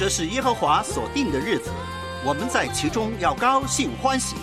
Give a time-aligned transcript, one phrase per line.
[0.00, 1.68] 这是耶和华所定的日子，
[2.24, 4.34] 我们在其中要高兴欢喜。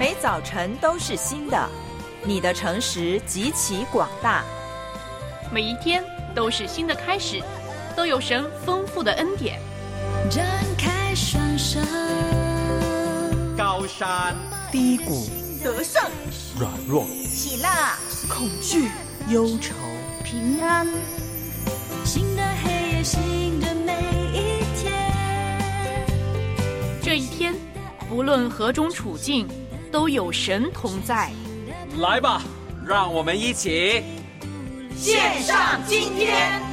[0.00, 1.68] 每早晨都是新的，
[2.24, 4.42] 你的诚实极其广大。
[5.52, 6.02] 每一天
[6.34, 7.42] 都是新的开始，
[7.94, 9.60] 都有神丰富的恩典。
[10.30, 10.42] 张
[10.78, 11.78] 开双手，
[13.54, 14.34] 高山
[14.70, 15.28] 低谷，
[15.62, 16.02] 得胜，
[16.58, 17.68] 软弱，喜乐，
[18.30, 18.88] 恐惧，
[19.28, 19.74] 忧愁，
[20.24, 20.86] 平安。
[23.02, 23.92] 新的每
[24.32, 24.92] 一天。
[27.02, 27.54] 这一天，
[28.08, 29.48] 不论何种处境，
[29.90, 31.30] 都有神同在。
[31.98, 32.42] 来吧，
[32.86, 34.02] 让我们一起
[34.96, 36.71] 献上今天。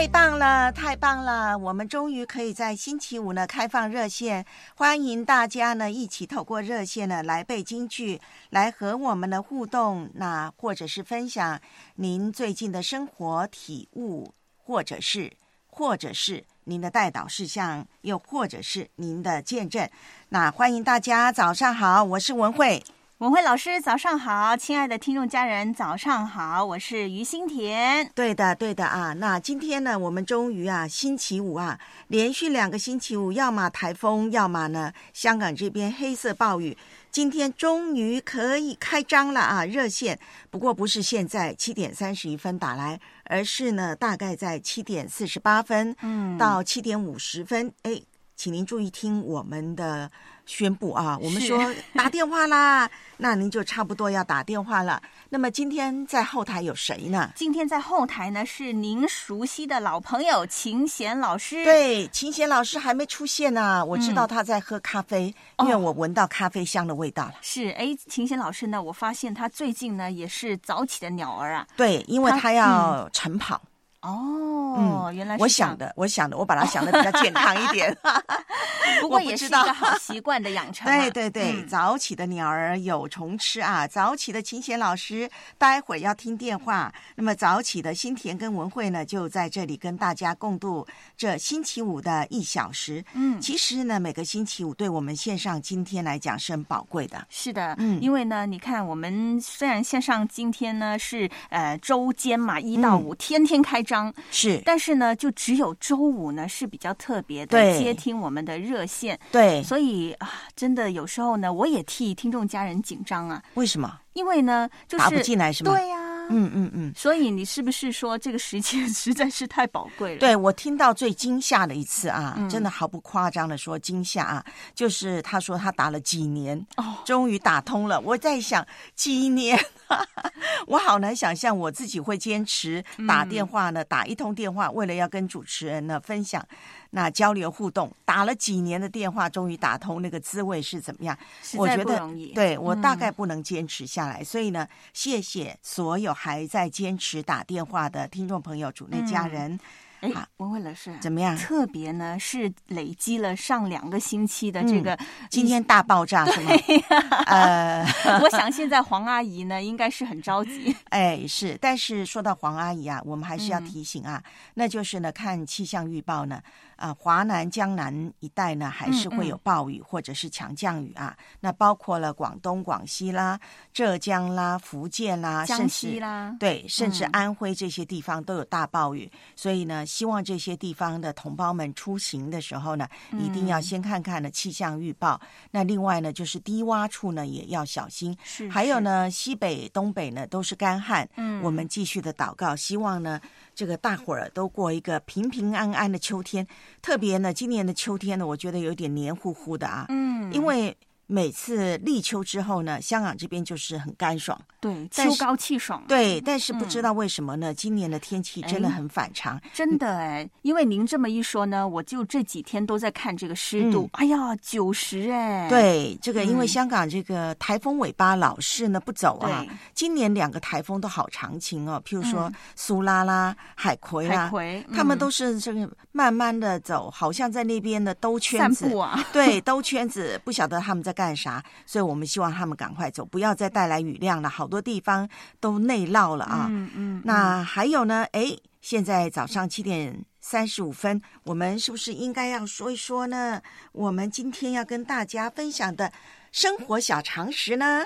[0.00, 1.58] 太棒了，太棒了！
[1.58, 11.60] 我们终于可以在星期五呢开放热线，欢迎大家呢一起透过热线呢来背京剧，来和我们的互动，那或者是分享
[11.96, 15.30] 您最近的生活体悟，或者是
[15.66, 19.86] 或者是您的带导事项，又或者是您的见证。
[20.30, 22.82] 那欢迎大家，早上好，我是文慧。
[23.20, 28.10] 文慧老师，早上好，亲爱的听众家人，早上好，我是于心田。
[28.14, 29.12] 对的，对的啊。
[29.12, 36.74] 那今天呢，我们终于啊，星期五啊，连续两个星期五，要么台风，要么呢，香港这边黑色暴雨。
[37.10, 40.18] 今天终于可以开张了啊，热线。
[40.48, 47.70] 不过不是现在七点三十一分打来，而是呢，大概在七点四十八分，嗯到七点五十分。
[47.82, 48.00] 哎，
[48.40, 50.10] 请您注意听我们的
[50.46, 51.58] 宣布啊，我们说
[51.92, 55.02] 打电话啦， 那您就差不多要打电话了。
[55.28, 57.30] 那么今天在后台有谁呢？
[57.36, 67.34] 今天在后台呢是您熟悉的老朋友秦贤老师。，对，秦贤老师还没出现呢、我知道嗯他在喝咖啡，哦因为我闻到咖啡香的味道了。
[67.42, 71.66] 是哎，秦贤老师呢，我发现他最近呢也是早起的鸟儿啊。
[71.76, 73.60] 对，因为他他要晨跑。
[74.02, 77.96] 哦，原来是我想，的，我想的，我把它想的比较健康一点。
[79.00, 80.96] 不过也是一个好习 惯的养成、啊。
[80.96, 83.86] 对对对，嗯早起的鸟儿有虫吃啊！
[83.86, 86.92] 早起的琴弦老师，待会儿要听电话。
[87.14, 90.86] 那么早起的新田跟文慧呢，就在这里跟大家共度
[91.16, 93.02] 这星期五的一小时。
[93.14, 97.26] 嗯其实呢，每个星期五对我们线上今天来讲是很宝贵的。
[97.30, 104.62] 是的，嗯因为呢，你看我们虽然线上今天呢是呃周间嘛，一到嗯五、天天开张，是。
[104.64, 107.78] 但是呢，就只有周五呢是比较特别的对。
[107.78, 113.98] 接听我们的热线，对，所以啊，真的有时候呢，我也替听众家人紧张啊，为什么？
[114.12, 115.72] 因为呢，就是打不进来是吗？
[115.72, 115.98] 对呀、
[116.30, 116.92] 嗯嗯嗯。
[116.96, 128.00] 所以你是不是说这个时间实在是太宝贵了？，对我听到最惊吓的一次啊，嗯真的毫不夸张的说惊吓啊，就是他说他打了几年，哦终于打通了。
[128.00, 129.58] 我在想几年，
[130.66, 136.44] 我好难想象我自己会坚持打电话呢，打一通电话，为了要跟主持人呢分享
[136.90, 141.16] 那交流互动，打了几年的电话，终于打通，那个滋味是怎么样？
[141.56, 142.00] 我觉得。
[142.34, 149.60] 对我大嗯概不能坚持下来，所以呢，谢谢所有还在坚持打电话的听众朋友、主内家嗯人。
[150.00, 151.36] 哎好，文慧老师怎么样？
[151.36, 154.98] 特别呢是累积了上两个星期的这个，
[155.30, 156.52] 今天大爆炸是吗？
[157.26, 157.84] 呃，
[158.22, 160.74] 我想现在黄阿姨呢应该是很着急。
[160.90, 164.22] 哎是，但是说到黄阿姨啊，我们还是要嗯提醒啊，
[164.54, 166.40] 那就是呢，看气象预报呢，
[166.76, 173.38] 啊，华南、江南一带呢还是会有嗯暴雨或者是强降雨啊，那包括了广东、广西啦、
[173.72, 175.68] 浙江啦、福建啦，江。
[175.68, 182.86] 西啦，对，甚至嗯安徽这些地方都有大暴雨，所以呢，希望这些地方的同胞们出行的时候呢，
[183.18, 185.20] 一定要嗯先看看呢气象预报。
[185.50, 188.16] 那另外呢，就是低洼处呢也要小心。
[188.22, 191.08] 是还有呢，西北、东北呢都是干旱。
[191.16, 193.20] 嗯我们继续的祷告，希望呢，
[193.54, 196.46] 这个大伙儿都过一个平平安安的秋天。
[196.80, 200.76] 特别呢，今年的秋天呢，我觉得有点黏糊糊的啊，嗯，因为
[201.10, 204.40] 每次立秋之后呢，香港这边就是很干爽。
[204.60, 206.82] 对秋高气爽嘛，对，但是不知嗯。
[206.82, 207.52] 道为什么呢？
[207.52, 209.40] 今年的天气真的哎很反常。
[209.52, 222.34] 真的哎，因为您这么一说呢，我就这几天都在看这个湿度，哎呀，九十哎，对，这个因为嗯香港这个台风尾巴老是呢不走啊对，今年两个台风都好长情哦，譬如说嗯。
[222.54, 228.64] 苏拉啦、海葵啦，海葵，他们嗯都是这个慢慢的走，好像在那边的兜圈子。
[228.66, 235.08] 散步，啊，对， 兜圈子，不晓得他们在干啥，所以我们希望他们赶快走，不要再带来雨量了，好多地方
[235.40, 236.46] 都内涝了啊。
[236.50, 238.04] 嗯嗯，那还有呢？
[238.12, 243.40] 哎，现在早上七点三十五分，我们是不是应该要说一说呢？
[243.72, 245.90] 我们今天要跟大家分享的
[246.30, 247.82] 生活小常识呢？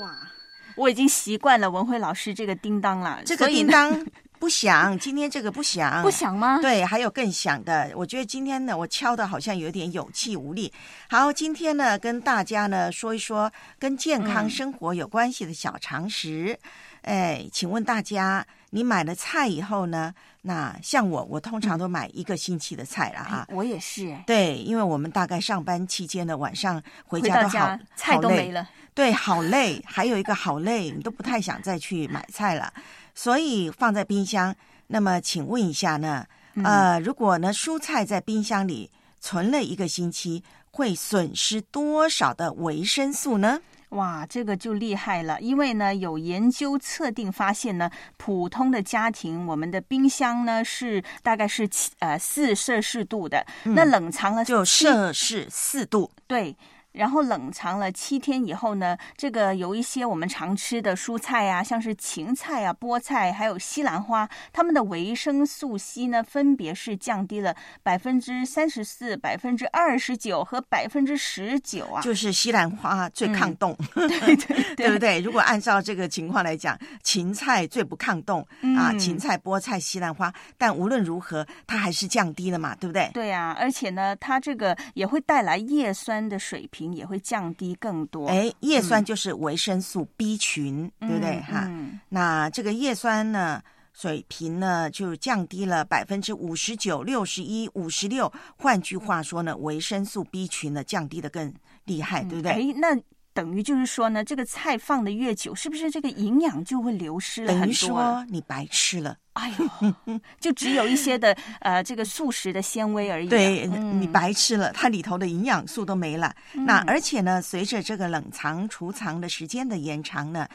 [0.00, 0.30] 哇，
[0.76, 3.92] 我已经习惯了文慧老师这个叮当了，这个 叮当
[4.38, 6.58] 不想，今天这个不想，不想吗？
[6.60, 7.90] 对，还有更想的。
[7.94, 10.72] 我觉得今天呢，我敲的好像有点有气无力。
[11.08, 16.58] 好，今天呢，跟大家呢说一说跟健康嗯生活有关系的小常识。
[17.02, 20.14] 哎，请问大家，你买了菜以后呢？
[20.42, 23.44] 那像我，我通常都买一个星期的菜了啊。
[23.48, 28.68] 哎我也是哎，对，因为我们大概上班期间呢，晚上回家都好家菜累都没了。
[28.94, 32.72] 对，好累，还有一个好累，你都不太想再去买菜了，
[33.18, 34.54] 所以放在冰箱。
[34.86, 36.24] 那么，请问一下呢？
[36.54, 43.60] 嗯呃，如果呢蔬菜在冰箱里存了一个星期，会损失多少的维生素呢？
[43.88, 56.08] 哇，这个就厉害了，因为呢，有研究测定发现呢，普通的家庭，我们的冰箱呢是大概是七呃四摄氏度的，那冷藏了嗯就七摄氏四度。
[56.28, 56.56] 对。
[56.98, 67.54] 然后冷藏了七天以后呢，这个有一些我们常吃的蔬菜啊，像是芹菜啊、菠菜，还有西兰花，它们的维生素 C 呢，分别是降低了
[67.84, 72.02] 百分之三十四、百分之二十九和百分之十九啊。
[72.02, 75.20] 就是西兰花最抗冻，对对 对不对？
[75.20, 78.40] 如果按照这个情况来讲，芹菜最不抗冻、
[78.76, 83.08] 啊，嗯芹菜、菠菜、西兰花，但无论如何，它还是降低了嘛，对不对？
[83.14, 88.28] 对啊，而且呢，它这个也会带来叶酸的水平也会降低更多。
[88.28, 91.36] 哎，叶酸就是维生素 B 群，对不对？
[91.36, 93.62] 嗯哈、嗯那这个叶酸呢，
[93.92, 98.32] 水平呢就降低了百分之五十九、六十一、五十六。
[98.56, 101.52] 换句话说呢，维生素 B 群呢降低的更
[101.84, 102.52] 厉害，对不对？
[102.52, 102.96] 哎，那
[103.38, 108.24] 等于就是说呢，这个菜放的越久，是不是这个营养就会流失了很多了？
[108.24, 116.34] 说你白吃了，哎呦，就只有一些的呃这个素食的纤维而已啊、对、嗯你白吃了，它里头的营养素都没了。
[116.52, 120.48] 那而且呢，随着这个冷藏储藏的时间的延长呢，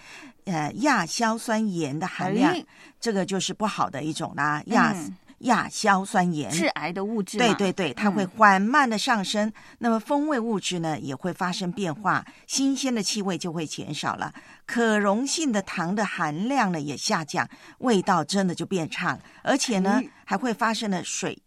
[0.44, 2.66] 呃，亚硝酸盐的含量，哎
[3.00, 6.52] 这个就是不好的一种啦，亚、嗯亚硝酸盐。
[6.52, 7.38] 致癌的物质。
[7.38, 14.34] 对对对，它会嗯缓慢的上升，那么风味物质呢也会发生变化，新鲜的气味就会减少了，
[14.66, 17.50] 可溶性的糖的含量呢也下降，
[17.80, 21.38] 味道真的就变差了，而且呢、哎还会发生了水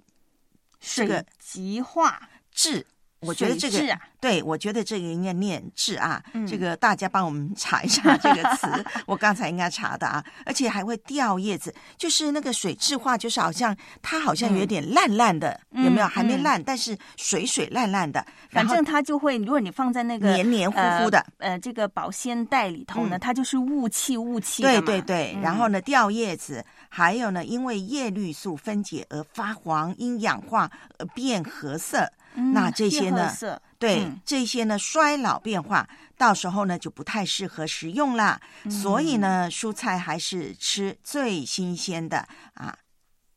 [0.81, 2.87] 水个极化，质。
[3.27, 4.01] 我觉得这个，水质啊。
[4.21, 6.47] 对我觉得这个应该念质啊，嗯。
[6.47, 8.67] 这个大家帮我们 查一查这个词，
[9.07, 16.07] 我刚才应该查的啊，而且还会掉叶子，就是那个水质化，就是好像它好像有点烂烂的，有没有？
[16.07, 23.21] 还没烂，但是水水烂烂的，反正它就会，如果你放在那个黏黏糊糊的呃，呃这个保鲜袋里头呢，嗯。
[23.21, 26.65] 它就是雾气雾气的对对对，然后呢掉叶子，
[26.97, 32.11] 还有呢因为叶绿素分解而发黄，因氧化而变褐色。
[32.35, 33.31] 嗯那这些呢
[33.79, 38.41] 对、嗯这些呢衰老变化，到时候呢就不太适合食用啦。
[38.71, 42.75] 所以呢，蔬菜还是吃最新鲜的啊。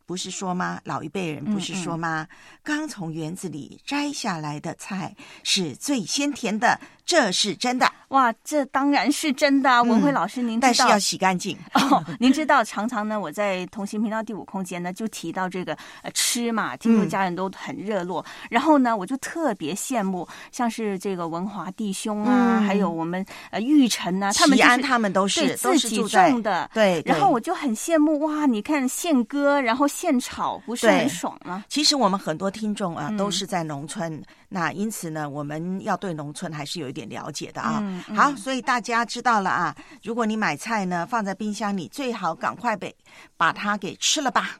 [0.10, 0.82] 不是说吗？
[0.86, 2.28] 老一辈人不是说吗？
[2.64, 7.88] 刚从园子里摘下来的菜是最鲜甜的，这是真的。
[8.08, 9.84] 哇，这当然是真的啊！
[9.84, 11.56] 文慧嗯老师，您知道但是要洗干净。
[11.76, 18.26] 哦， 您知道，常常呢，我在同行频道第五空间呢，就提到这个呃吃嘛，听众嗯家人都很热络。
[18.50, 26.68] 然后呢，我就特别羡慕，像是这个文华弟兄啊，嗯还有我们呃玉成啊，他们就是安他们都是自己种的。
[26.74, 31.66] 对，对然后我就很羡慕哇，你看宪哥，然后现炒，不是很爽吗？
[31.68, 37.84] 其实我们很多听众啊，嗯都是在农村，那因此呢，我们要对农村还是有一点了解的啊。
[38.16, 42.96] 好，所以大家知道了啊，如果你买菜呢放在冰箱里，最好赶快被
[43.36, 44.60] 把它给吃了吧。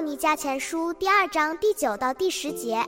[0.00, 2.82] 尼迦前书第二章第九到第十节，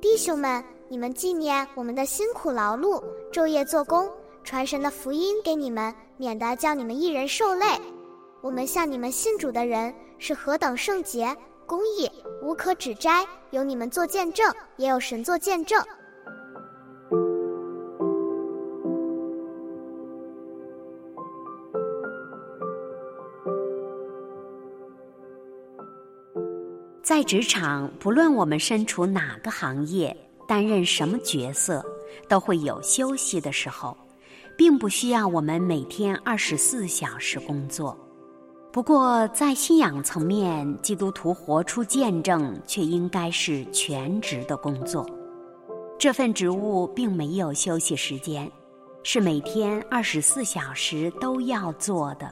[0.00, 4.10] 弟兄们，你们纪念我们的辛苦劳碌，昼夜做工，
[4.42, 7.66] 传神的福音给你们，免得叫你们一人受累。
[8.40, 12.10] 我们向你们信主的人是何等圣洁、公义，
[12.42, 15.84] 无可指摘，有你们做见证，也有神做见证。
[27.14, 30.16] 在职场，不论我们身处哪个行业，
[30.48, 31.84] 担任什么角色，
[32.26, 33.94] 都会有休息的时候，
[34.56, 37.94] 并不需要我们每天二十四小时工作。
[38.72, 45.06] 不过，在信仰层面，基督徒活出见证，却应该是全职的工作。
[45.98, 48.50] 这份职务并没有休息时间，
[49.02, 52.30] 是每天二十四小时都要做的。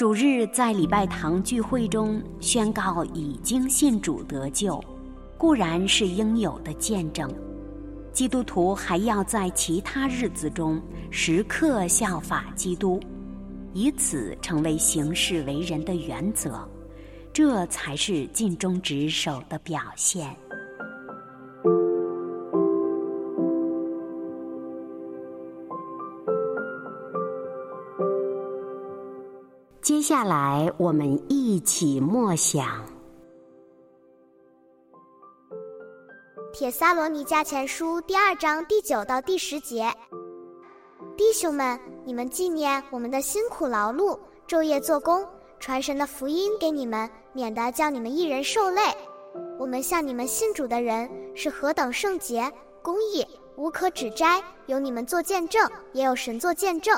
[0.00, 4.82] 主日在礼拜堂聚会中宣告已经信主得救，
[5.36, 7.30] 固然是应有的见证。
[8.10, 10.80] 基督徒还要在其他日子中
[11.10, 12.98] 时刻效法基督，
[13.74, 16.66] 以此成为行事为人的原则，
[17.30, 20.34] 这才是尽忠职守的表现。
[29.90, 32.64] 接下来，我们一起默想
[36.52, 39.92] 《铁撒罗尼加前书》第二章第九到第十节。
[41.16, 44.16] 弟兄们，你们纪念我们的辛苦劳碌，
[44.46, 45.26] 昼夜做工，
[45.58, 48.80] 传神的福音给你们，免得叫你们一人受累。
[49.58, 52.48] 我们向你们信主的人是何等圣洁、
[52.80, 56.96] 公义，无可指摘，有你们做见证，也有神做见证。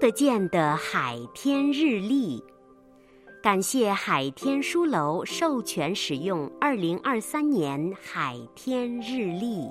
[0.00, 2.42] 得见的海天日历，
[3.42, 9.68] 感谢海天书楼授权使用二零二三年海天日历。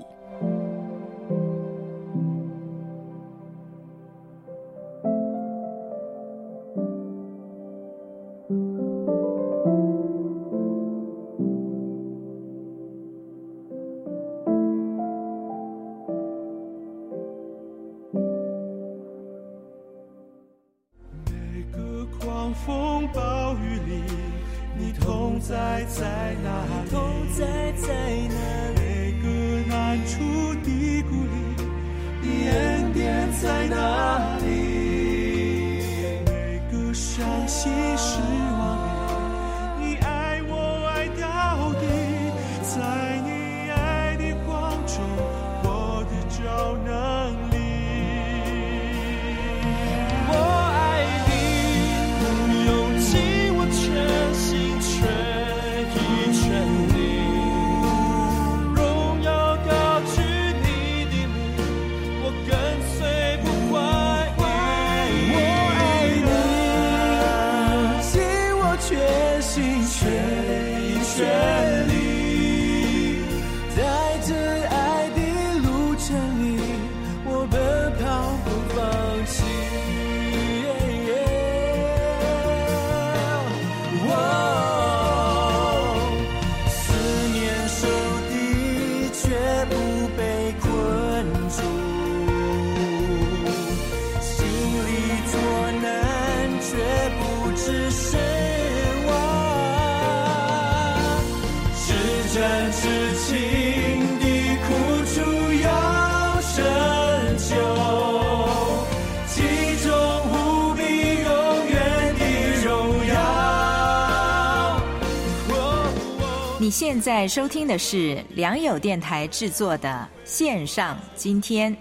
[117.00, 121.74] 现在收听的是良友电台制作的线上今天。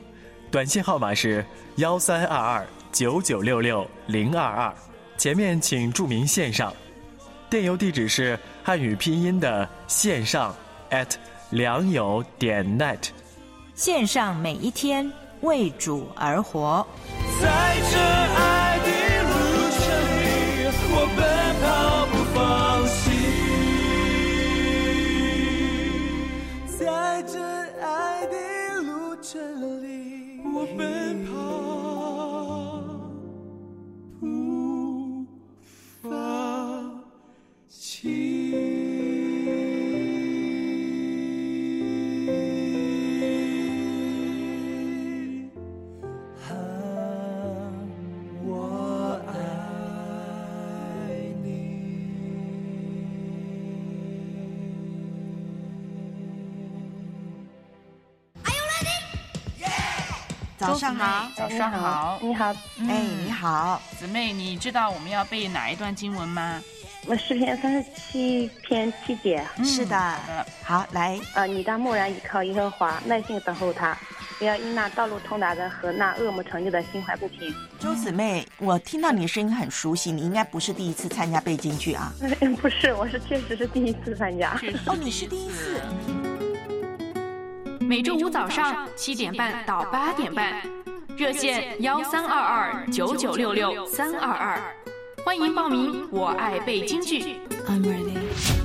[0.49, 1.45] 短信号码是
[1.75, 4.73] 幺三二二九九六六零二二，
[5.17, 6.73] 前面请注明线上。
[7.51, 10.55] 电邮地址是汉语拼音的线上
[10.91, 11.11] at
[11.51, 13.09] 良友点 net。
[13.75, 15.11] 线上每一天
[15.41, 16.87] 为主而活。
[17.43, 18.28] 在这
[60.79, 62.55] 上好，早上好，你好，
[62.89, 66.63] 哎，你好，姊妹，你知道我们要背哪一段经文吗？
[67.07, 69.45] 我诗篇三十七篇七节。
[69.65, 70.15] 是的，
[70.63, 71.19] 好来。
[71.35, 73.97] 呃，你当默然依靠耶和华，耐心等候他，
[74.39, 77.53] 不要因那道路通达的和那恶魔成就的心怀不平。
[77.81, 82.13] 周姊妹，我听到你的声音很熟悉，你应该不是第一次参加背京剧啊？
[82.63, 84.53] 不是，我是确实是第一次参加。
[84.87, 85.81] 哦，你是第一次。
[87.89, 90.61] 每周五早上七点半到八点半，
[91.17, 94.61] 热线幺三二二九九六六三二二。
[95.25, 97.37] 欢迎报名，我爱背京剧。
[97.67, 98.58] I'm ready。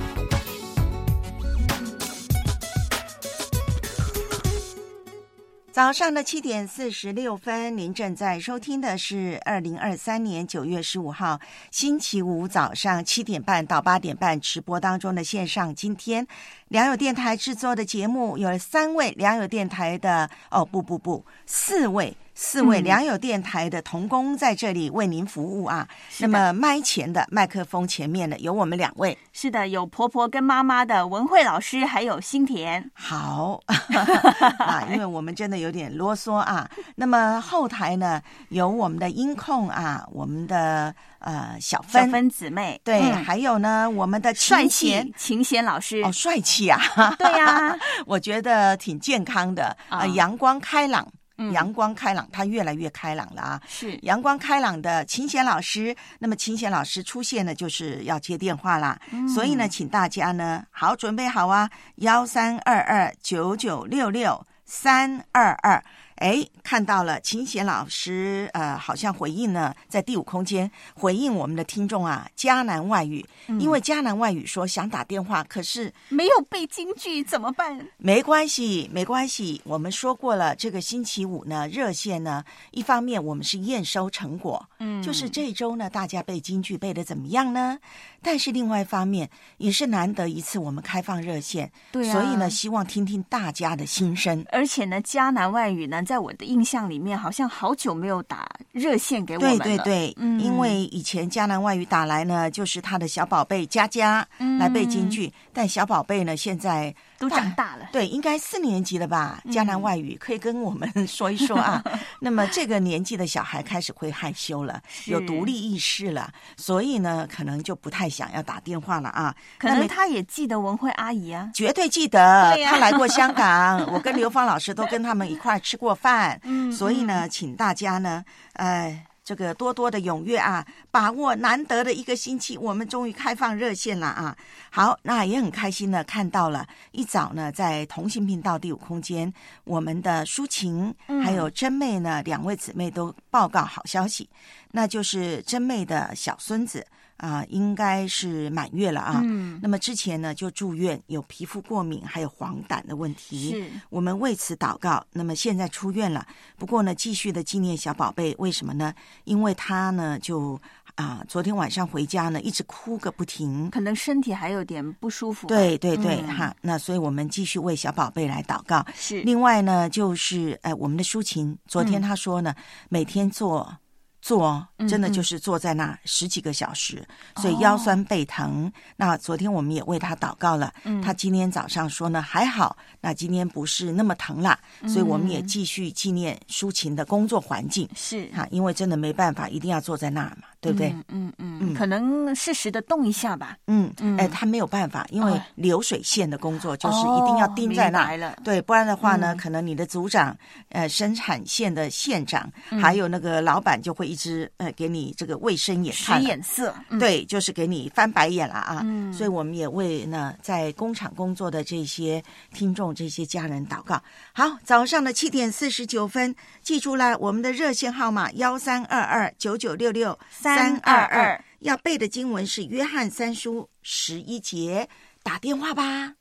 [5.74, 11.40] 早上的七点四十六分，您正在收听的是二零二三年九月十五号
[11.72, 15.74] 星期五早上七点半到八点半直播当中的线上。
[15.74, 16.24] 今天
[16.68, 22.16] 良友电台制作的节目有三位良友电台的哦，不不不，四位。
[22.34, 25.86] 四位良友电台的童工在这里为您服务啊。
[26.18, 32.90] 那么麦前的麦克风前面的有我们两位，是的，有婆婆跟妈妈的文慧老师，还有新田。
[32.92, 33.60] 好。
[34.58, 36.68] 啊，因为我们真的有点啰嗦啊。
[36.96, 42.04] 那么后台呢，有我们的音控啊，我们的呃小芬。
[42.04, 46.02] 小芬姊妹，对，还有呢我们的帅气琴弦老师。
[46.02, 46.80] 哦，帅气啊，
[47.18, 47.76] 对呀，
[48.06, 51.06] 我觉得挺健康的啊，阳光开朗。
[51.52, 53.62] 阳光开朗，他越来越开朗了啊！
[53.68, 55.94] 是阳光开朗的琴弦老师。
[56.18, 58.98] 那么琴弦老师出现呢，就是要接电话啦。
[59.34, 65.82] 所以呢，请大家呢，好准备好啊，幺三二二九九六六三二二。
[66.16, 73.24] 哎，看到了，秦贤老师，呃，好像回应呢，在第五空间回应我们的听众啊，迦南外语，
[73.58, 77.88] 因为迦南外语说想打电话，可是没有背京剧怎么办？
[77.96, 87.78] 没关系，没关系，我们说过了，这个星期五呢，热线呢，一方面我们是验收成果，嗯，就是这周呢，大家背京剧背的怎么样呢？
[88.22, 94.44] 但是另外一方面，也是难得一次我们开放热线，对，所以呢，希望听听大家的心声。
[94.50, 99.64] 而且呢，迦南外语呢，在我的印象里面，好像好久没有打热线给我们了。
[99.64, 104.26] 对对对，嗯，因为以前江南外语打来呢，就是他的小宝贝佳佳
[104.58, 109.42] 来背京剧，但小宝贝呢，现在都长大了，对，应该四年级了吧？
[109.50, 111.82] 江南外语可以跟我们说一说啊。
[112.20, 118.04] 那么这个年纪的小孩开始会害羞了，有独立意识了，所以呢，可能就不太。
[118.14, 119.34] 想要打电话了啊？
[119.58, 122.56] 可能他也记得文慧阿姨啊，绝对记得。
[122.64, 126.38] 他来过香港， 我跟刘芳老师都跟他们一块吃过饭。
[126.44, 134.36] 嗯，所以呢，请大家呢，呃，这个多多的踊跃啊，把握难得的一个星期，我们终于开放热线了啊！
[134.70, 139.32] 好，那也很开心呢看到了，一早呢，在同行频道第五空间，
[139.64, 144.28] 我们的抒情还有真妹呢，两位姊妹都报告好消息，
[144.72, 146.86] 那就是真妹的小孙子。
[147.16, 149.20] 啊，应该是满月了啊。
[149.24, 153.50] 嗯，那么之前呢就住院，有皮肤过敏，还有黄疸的问题。
[153.52, 155.04] 是，我们为此祷告。
[155.12, 158.34] 那么现在出院了，不过呢，继续的纪念小宝贝。
[158.38, 158.92] 为什么呢？
[159.24, 160.60] 因为他呢就
[160.96, 165.46] 啊，昨天晚上回家呢，一直哭个不停，可能身体还有点不舒服。
[165.46, 166.54] 对对对，哈。
[166.60, 168.84] 那所以我们继续为小宝贝来祷告。
[168.94, 169.20] 是。
[169.22, 172.54] 另外呢，就是呃，我们的抒情，昨天他说呢，
[172.88, 173.76] 每天做。
[174.24, 177.06] 坐真的就是坐在那十几个小时，
[177.36, 178.72] 所以腰酸背疼。
[178.96, 180.72] 那昨天我们也为他祷告了，
[181.04, 184.58] 他今天早上说呢还好，那今天不是那么疼了，
[184.88, 190.44] 所以我们也继续纪念抒情的工作环境是哈，因为真的没办法，一定要坐在那嘛。
[190.64, 190.88] 对不对？
[191.08, 193.58] 嗯嗯嗯，可能适时的动一下吧。
[193.66, 198.34] 嗯嗯，哎，他没有办法，因为流水线的工作就是一定要盯在那。
[198.42, 200.34] 对，不然的话呢，可能你的组长、
[200.70, 202.50] 呃，生产线的线长，
[202.80, 206.74] 还有那个老板就会一直呃给你这个卫生眼看眼色。
[206.98, 208.80] 对，就是给你翻白眼了啊。
[208.84, 212.22] 嗯，所以我们也为呢在工厂工作的这些
[212.54, 214.02] 听众、这些家人祷告。
[214.32, 220.53] 好，早上的七点四十九分，记住了我们的热线号码幺三二二九九六六三。
[220.54, 224.88] 三二二要背的经文是《约翰三书》十一节，
[225.22, 226.14] 打电话吧。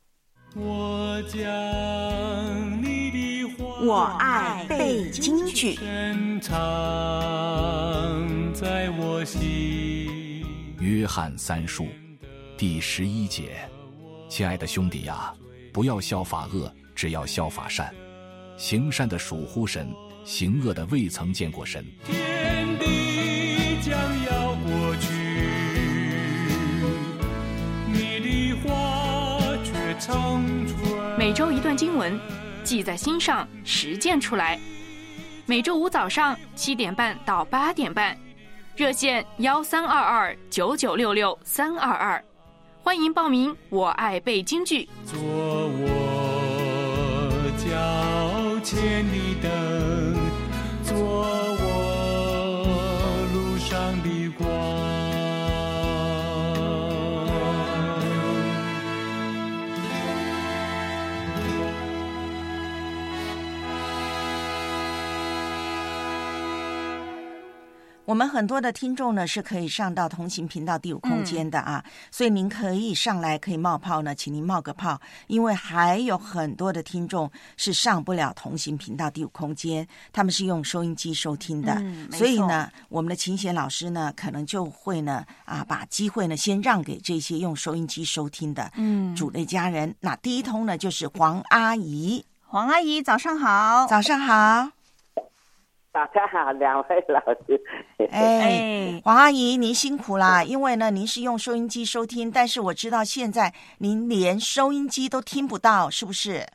[0.55, 1.41] 我将
[2.81, 5.75] 你的话，我爱背京剧。
[6.41, 6.51] 藏
[8.53, 9.39] 在我心。
[10.81, 11.83] 《约翰三书》
[12.57, 13.69] 第十一节，
[14.27, 15.31] 亲爱的兄弟呀，
[15.71, 17.93] 不要效法恶，只要效法善。
[18.57, 19.93] 行善的属乎神，
[20.25, 21.85] 行恶的未曾见过神。
[22.05, 22.62] 天
[23.83, 24.13] 地将。
[31.17, 32.19] 每周一段经文，
[32.63, 34.59] 记在心上，实践出来。
[35.45, 38.17] 每周五早上七点半到八点半，
[38.75, 42.23] 热线幺三二二九九六六三二二，
[42.81, 43.55] 欢迎报名。
[43.69, 44.89] 我爱背京剧。
[45.05, 45.87] 做我
[47.57, 49.32] 脚前的
[68.05, 89.15] 我们很多的听众呢是可以上到同行频道第五空间的啊，所以您可以上来可以冒泡呢，请您冒个泡，因为还有很多的听众是上不了同行频道第五空间，他们是用收音机收听的，嗯所以呢，我们的琴弦老师呢可能就会呢啊把机会呢先让给这些用收音机收听的嗯。
[89.15, 89.95] 主内家人。
[90.01, 94.82] 那第一通呢就是黄阿姨，黄阿姨早上好，早上好。
[95.93, 97.61] 早上好，两位老师。
[98.11, 100.43] 哎，黄阿姨，您辛苦啦！
[100.43, 106.47] 因为呢，您是用收音机收听，但是我知道现在您连收音机都听不到，是不是？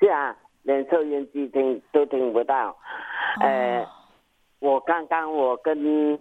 [0.00, 2.74] 是啊，连收音机听都听不到。
[3.42, 3.86] 呃，
[4.60, 6.18] 我刚刚我跟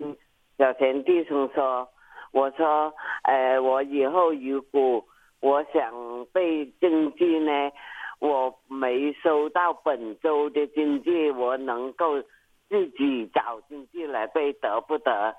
[0.58, 1.88] 小贤弟兄说，
[2.32, 5.02] 我说，呃，我以后如果
[5.40, 5.94] 我想
[6.34, 7.52] 背京剧呢，
[8.20, 12.22] 我没收到本周的经济，我能够
[12.70, 15.36] 自己找经济来背，得不得？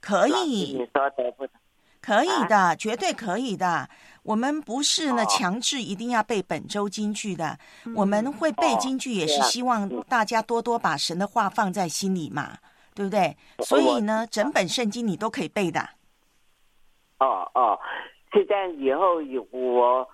[0.00, 0.32] 可以
[0.78, 1.52] 你，说得不得？
[2.00, 3.88] 可以啊的，绝对可以的。
[4.22, 7.58] 我们不是呢哦强制一定要背本周京剧的，
[7.94, 12.56] 我们会背京剧也是希望大家多多把神的话放在心里嘛，
[12.94, 13.36] 对不对？
[13.58, 15.80] 所以呢，整本圣经你都可以背的。
[17.18, 17.78] 哦哦，
[18.32, 18.72] 是这样。
[18.76, 20.08] 以后如果我，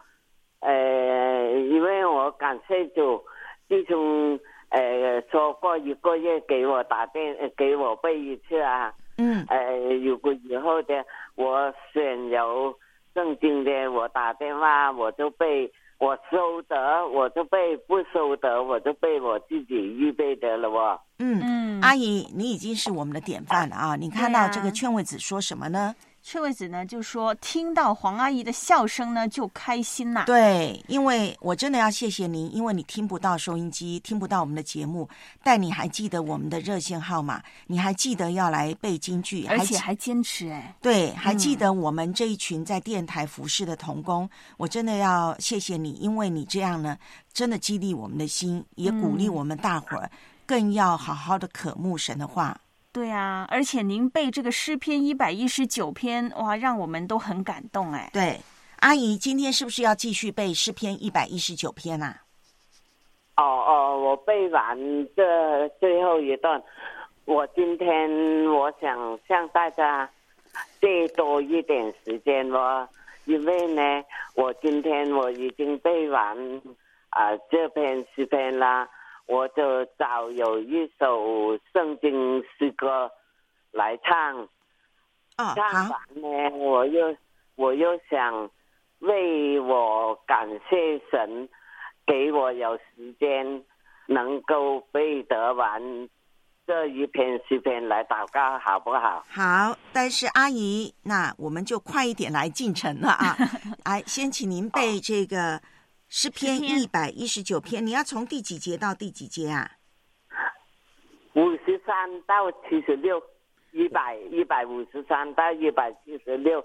[0.60, 3.22] 呃，因为我感谢主，
[3.68, 4.38] 自从
[4.70, 8.92] 呃说过一个月给我打电，呃给我背一次啊。
[9.18, 9.44] 嗯。
[9.48, 12.76] 呃，如果以后的我选有
[13.14, 21.00] 圣经的，我打电话我就背，我收得我就背，不收得我就背我自己预备的了哦。
[21.18, 23.96] 嗯嗯阿姨，你已经是我们的典范了啊！
[23.96, 25.94] 你看到这个劝慰子说什么呢？
[26.28, 35.08] 雀位子呢就说听到黄阿姨的笑声呢就开心呐、对，因为我真的要谢谢您，因为你听不到收音机，听不到我们的节目，
[35.44, 41.58] 但你还记得我们的热线号码，你还记得要来背京剧，而且还坚持哎，对，还记嗯。
[41.58, 46.98] 得我们这一群在电台服侍的童工，我真的要谢谢你，因为你这样呢，
[47.32, 49.34] 真的激励我们的心，也鼓励嗯。
[49.34, 50.10] 我们大伙儿，
[50.44, 52.58] 更要好好的渴慕神的话。
[52.96, 58.08] 对啊，而且您背这个诗篇一百一十九篇，哇，让我们都很感动哎。
[58.10, 58.40] 对，
[58.78, 62.22] 阿姨，今天是不是要继续背诗篇一百一十九篇啊？
[63.36, 64.74] 哦哦，我背完
[65.14, 66.62] 这最后一段，
[67.26, 68.96] 我今天我想
[69.28, 70.08] 向大家
[70.80, 72.88] 借多一点时间哦，
[73.26, 74.02] 因为呢，
[74.36, 76.34] 我今天我已经背完
[77.10, 78.88] 啊、这篇诗篇啦，
[79.26, 83.10] 我就找有一首圣经诗歌
[83.72, 84.48] 来唱。
[85.38, 87.14] 哦，唱完呢，我又
[87.56, 88.50] 我又想
[89.00, 91.48] 为我感谢神，
[92.06, 93.62] 给我有时间
[94.06, 96.08] 能够背得完
[96.66, 99.22] 这一篇诗篇来祷告，好不好？
[99.28, 103.36] 好，但是阿姨，那我们就快一点来进城了啊！
[103.84, 105.60] 来，先请您背这个
[106.08, 109.72] 诗篇一百一十九篇，你要从第几节到第几节啊？
[111.34, 113.20] 五十三到七十六，
[113.72, 116.64] 一百一百五十三到一百七十六。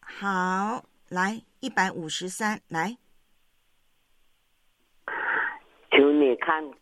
[0.00, 2.96] 好，来一百五十三，来，
[5.90, 6.72] 求你看，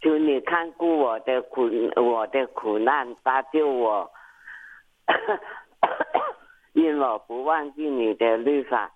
[0.00, 4.10] 求你看顾我的苦，我的苦难，搭救我，
[6.72, 8.93] 因我不忘记你的律法。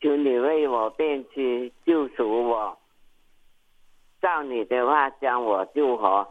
[0.00, 2.78] 求你为我变屈，救赎我。
[4.20, 6.28] 照你的话将我救活，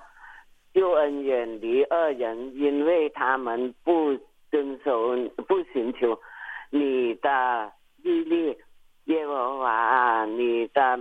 [0.74, 4.18] 救恩远离恶人，因为他们不
[4.52, 5.16] 遵守、
[5.48, 6.20] 不寻求
[6.70, 7.72] 你的
[8.04, 8.58] 律例。
[9.06, 11.00] 耶和华啊，你的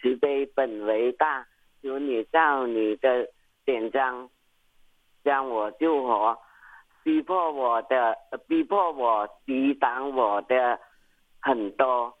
[0.00, 1.44] 慈悲本为大，
[1.82, 3.28] 求你照你的
[3.64, 4.30] 典章
[5.24, 6.38] 将我救活，
[7.02, 10.78] 逼迫我的，逼迫我抵挡我的
[11.40, 12.16] 很多，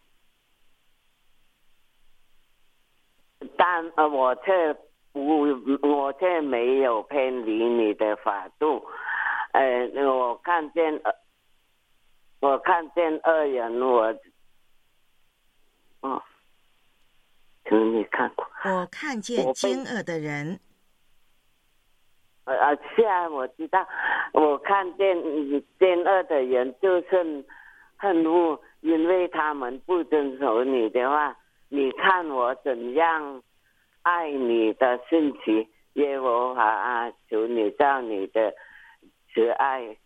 [3.56, 4.74] 但呃我却
[5.12, 5.46] 不，
[5.82, 8.86] 我却没有偏离你的法度，
[9.52, 11.12] 呃，我看见呃，
[12.40, 14.16] 我看见恶人，我，
[16.00, 16.22] 哦，
[17.64, 18.46] 求你看过。
[18.64, 20.60] 我看见我被奸恶的人，
[22.44, 23.86] 呃啊，是啊，我知道，
[24.32, 27.44] 我看见嗯奸恶的人就是
[27.96, 31.36] 恨恶，因为他们不遵守你的话。
[31.72, 33.40] 你看我怎样
[34.02, 38.52] 爱你的信息，耶和华啊，求你照你的
[39.32, 39.96] 慈爱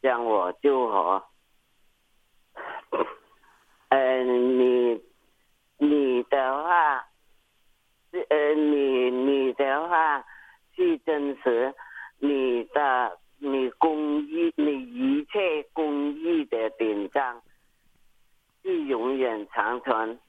[0.00, 1.24] 将我救活。
[3.90, 5.02] 呃，你
[5.78, 7.04] 你的话
[8.12, 10.24] 是呃，你你的话
[10.76, 11.74] 是真实，
[12.20, 17.42] 你的你公益，你一切公益的典章
[18.68, 20.20] 是永远长存。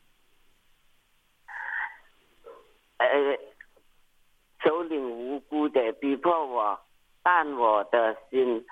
[2.96, 3.38] 呃，
[4.64, 6.80] 首领无辜的逼迫我，
[7.22, 8.66] 但我的心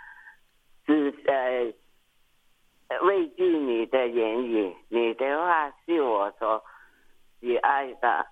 [0.85, 6.63] 是呃畏惧你的言语，你的话是我所
[7.41, 8.25] 喜爱的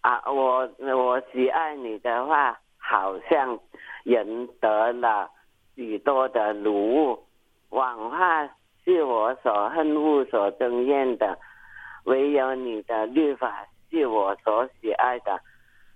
[0.00, 0.20] 啊！
[0.28, 3.60] 我我喜爱你的话，好像
[4.02, 5.30] 人得了
[5.76, 7.24] 许多的礼物，
[7.68, 8.48] 谎话
[8.88, 11.38] 是我所恨恶、所憎厌的，
[12.04, 15.38] 唯有你的律法是我所喜爱的。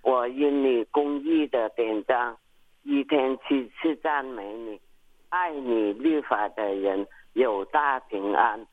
[0.03, 2.37] 我因你公义的典章，
[2.83, 4.79] 一天七次赞美你，
[5.29, 8.63] 爱你律法的人有大平安，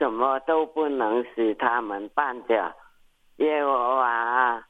[0.00, 2.72] 什么都不能使他们绊脚。
[3.36, 4.66] 耶和华，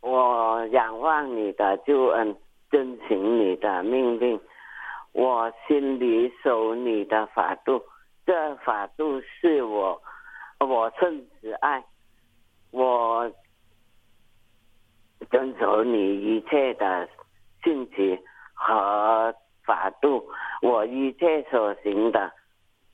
[0.00, 2.36] 我仰望你的救恩，
[2.72, 4.40] 遵行你的命令，
[5.14, 7.80] 我心里守你的法度，
[8.26, 10.02] 这法度是我
[10.58, 11.84] 我甚至爱，
[12.72, 13.30] 我
[15.30, 17.08] 遵守你一切的
[17.62, 18.18] 信息
[18.54, 20.28] 和法度，
[20.62, 22.32] 我一切所行的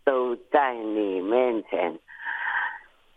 [0.05, 1.99] 都在你面前。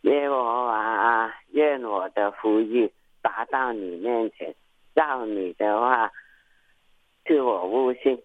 [0.03, 2.89] 耶和华啊，愿我的福音
[3.21, 4.55] 达到你面前，
[4.95, 6.09] 照你的话
[7.25, 8.21] 赐我悟性。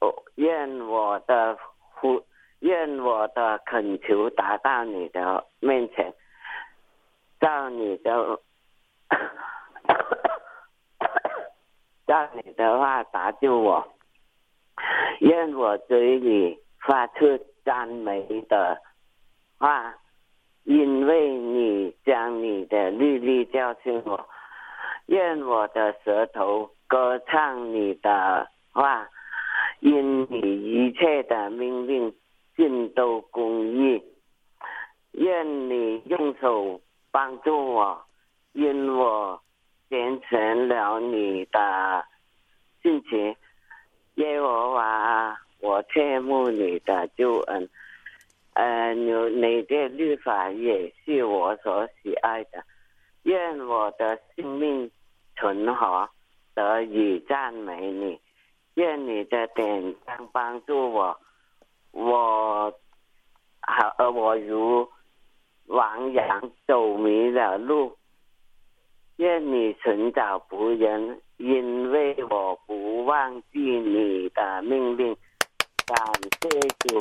[0.00, 2.22] 我愿我的呼，
[2.60, 6.12] 愿我的恳求达到你的面前，
[7.40, 8.40] 照你的，
[12.06, 13.88] 照你的话答救我。
[15.20, 18.80] 愿我嘴里发出赞美的
[19.58, 19.94] 话。
[20.64, 24.28] 因为你将你的律例教训我，
[25.06, 29.10] 愿我的舌头歌唱你的话，
[29.82, 32.14] 因你一切的命令
[32.56, 34.00] 尽都公义。
[35.10, 38.00] 愿你用手帮助我，
[38.52, 39.42] 因我
[39.90, 42.04] 坚持了你的
[42.80, 43.36] 信息。
[44.14, 47.68] 耶和华，我切慕你的救恩。
[48.54, 52.62] 呃，你你的律法也是我所喜爱的，
[53.24, 54.88] 愿我的性命
[55.34, 56.08] 存活，
[56.54, 58.20] 得以赞美你。
[58.74, 61.20] 愿你的典章帮助我，
[61.90, 62.72] 我
[63.60, 64.88] 好，呃，我如
[65.66, 67.96] 亡羊走迷了路。
[69.16, 75.16] 愿你寻找仆人，因为我不忘记你的命令。
[75.86, 75.96] 感
[76.40, 76.98] 谢主。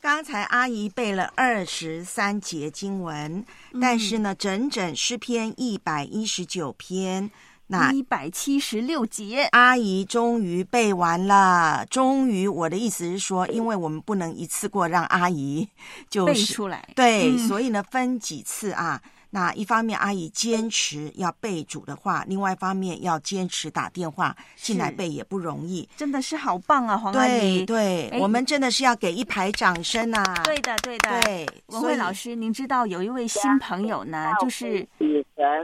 [0.00, 3.44] 刚才阿姨背了二十三节经文，
[3.80, 7.30] 但是呢，整整诗篇一百一十九篇，
[7.68, 11.86] 那一百七十六节，阿姨终于背完了。
[11.90, 15.68] 终于，我的意思是说，因为我们不能一次过让阿姨
[16.10, 19.00] 就是背出来，对，嗯所以呢，分几次啊。
[19.30, 25.86] 那一方面，阿姨坚持要背主的话；另外一方面，要坚持打电话进来背也不容易。
[25.98, 27.66] 真的是好棒啊，黄阿对姨。
[27.66, 30.24] 对，哎我们真的是要给一排掌声啊！
[30.44, 31.20] 对的，对的。
[31.20, 34.88] 对，文慧老师，您知道有一位新朋友呢，就是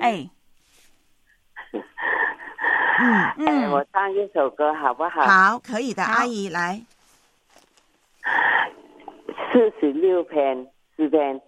[0.03, 0.29] 哎，
[3.39, 5.23] 嗯哎，我唱一首歌好不好？
[5.23, 6.81] 好，可以的，阿姨来。
[9.53, 11.41] 四十六篇诗篇，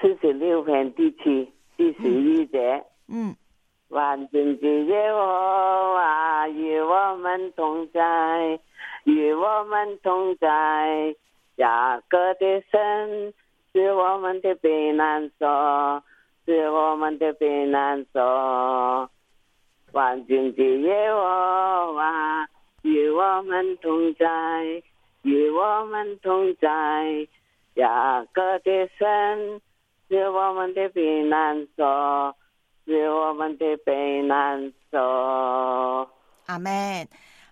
[0.00, 2.84] 四十六篇第七、第十一节。
[3.08, 3.34] 嗯，
[3.88, 8.60] 万军之耶和华与我们同在，
[9.04, 11.16] 与我们同在。
[11.56, 13.34] 雅各的神
[13.72, 16.02] 是我们的避难所，
[16.46, 19.10] 是我们的避难所。
[19.92, 22.48] 万军之耶和华
[22.82, 24.26] 与我们同在，
[25.22, 27.28] 与我们同在。
[27.74, 29.60] 雅各的神
[30.08, 32.34] 是我们的避难所，
[32.84, 36.10] 是我们的避难所。
[36.46, 37.08] 阿门。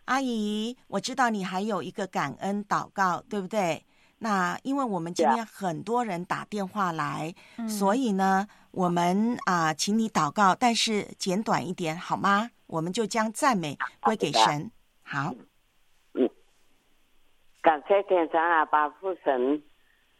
[0.06, 3.84] 阿姨，我知道你还有一个感恩祷告，对不对？
[4.18, 12.50] 那因为我们今天很多人打电话来，嗯所以呢，我们啊、请你祷告，但是简短一点好吗？
[12.66, 14.70] 我们就将赞美归给神。
[15.02, 15.34] 好，
[16.14, 16.28] 嗯
[17.62, 19.62] 感谢天上阿爸父神，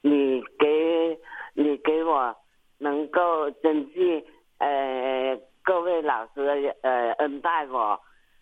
[0.00, 1.18] 你给
[1.52, 2.34] 你给我
[2.78, 4.24] 能够珍惜
[4.58, 8.00] 呃各位老师呃恩待我，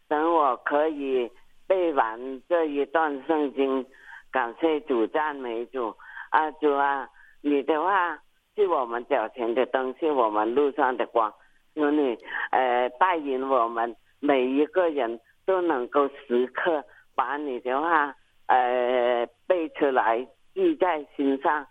[0.09, 1.31] 等我可以
[1.67, 3.85] 背完这一段圣经，
[4.31, 5.95] 感谢主赞美主
[6.31, 7.09] 啊主啊，
[7.41, 8.17] 你的话
[8.57, 11.33] 是我们脚前的灯，是我们路上的光，
[11.77, 12.19] 求你
[12.51, 16.83] 呃带领我们每一个人都能够时刻
[17.15, 18.13] 把你的话。
[18.49, 21.67] 呃背出来，记在心上，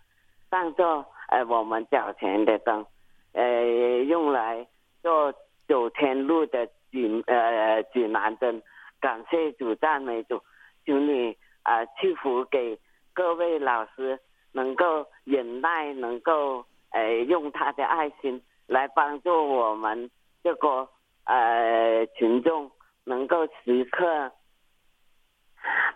[0.50, 2.84] 当做呃我们脚前的灯，
[3.32, 3.64] 呃
[4.04, 4.66] 用来
[5.02, 5.32] 做
[5.66, 8.62] 走天路的指呃指南针。
[9.00, 10.38] 感谢主，赞美主，
[10.84, 12.78] 求你啊、呃赐福给
[13.14, 14.20] 各位老师，
[14.52, 16.62] 能够忍耐，能够
[16.96, 20.10] 呃用他的爱心来帮助我们
[20.42, 20.88] 这个
[21.24, 22.70] 呃群众，
[23.04, 24.32] 能够时刻。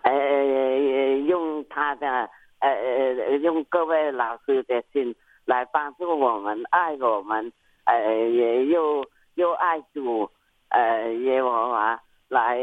[0.03, 7.53] 呃，用他的呃呃，用各位老师的心来帮助我们，爱我们，
[7.85, 10.29] 呃，也又又爱主，
[10.69, 12.59] 呃，耶和华来，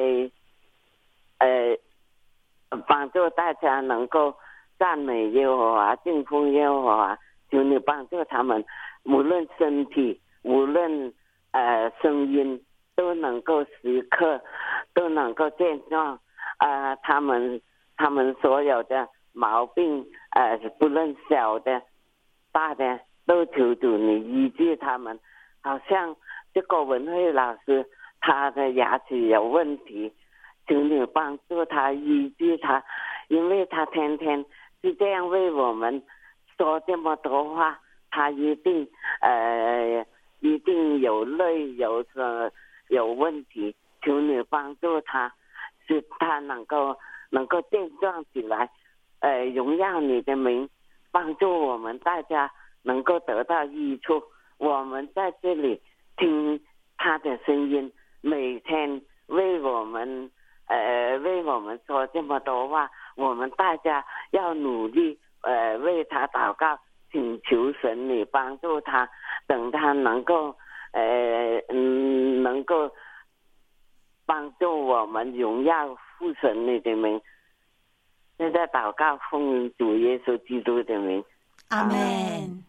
[1.39, 1.79] 呃，
[2.87, 4.35] 帮助大家能够
[4.79, 7.19] 赞美耶和华，敬奉耶和华，
[7.51, 8.65] 求你帮助他们，
[9.05, 11.13] 无论身体，无论
[11.53, 12.63] 呃声音，
[12.95, 14.41] 都能够时刻
[14.95, 16.19] 都能够健壮。
[16.59, 17.61] 啊、他们
[17.97, 21.81] 他们所有的毛病，呃，不论小的、
[22.51, 25.17] 大的，都求主你医治他们。
[25.61, 26.17] 好像
[26.53, 27.87] 这个文慧老师，
[28.21, 30.13] 他的牙齿有问题，
[30.67, 32.83] 求你帮助他医治他，
[33.29, 34.45] 因为他天天
[34.83, 36.03] 是这样为我们
[36.59, 38.87] 说这么多话，他一定
[39.23, 40.05] 呃
[40.41, 42.51] 一定有累有呃
[42.89, 45.33] 有问题，求你帮助他。
[45.87, 46.95] 使他能够
[47.31, 48.69] 能够健壮起来，
[49.21, 50.69] 呃，荣耀你的名，
[51.11, 54.23] 帮助我们大家能够得到益处。
[54.59, 55.81] 我们在这里
[56.19, 56.61] 听
[56.99, 57.91] 他的声音，
[58.21, 60.31] 每天为我们
[60.67, 65.19] 呃为我们说这么多话，我们大家要努力
[65.49, 66.79] 呃为他祷告，
[67.11, 69.09] 请求神你帮助他，
[69.47, 70.55] 等他能够
[70.93, 72.91] 呃嗯能够。
[74.31, 77.19] 帮助我们荣耀父神你的名。
[78.37, 81.25] 现在祷告奉主耶稣基督的名，
[81.71, 82.63] 阿门。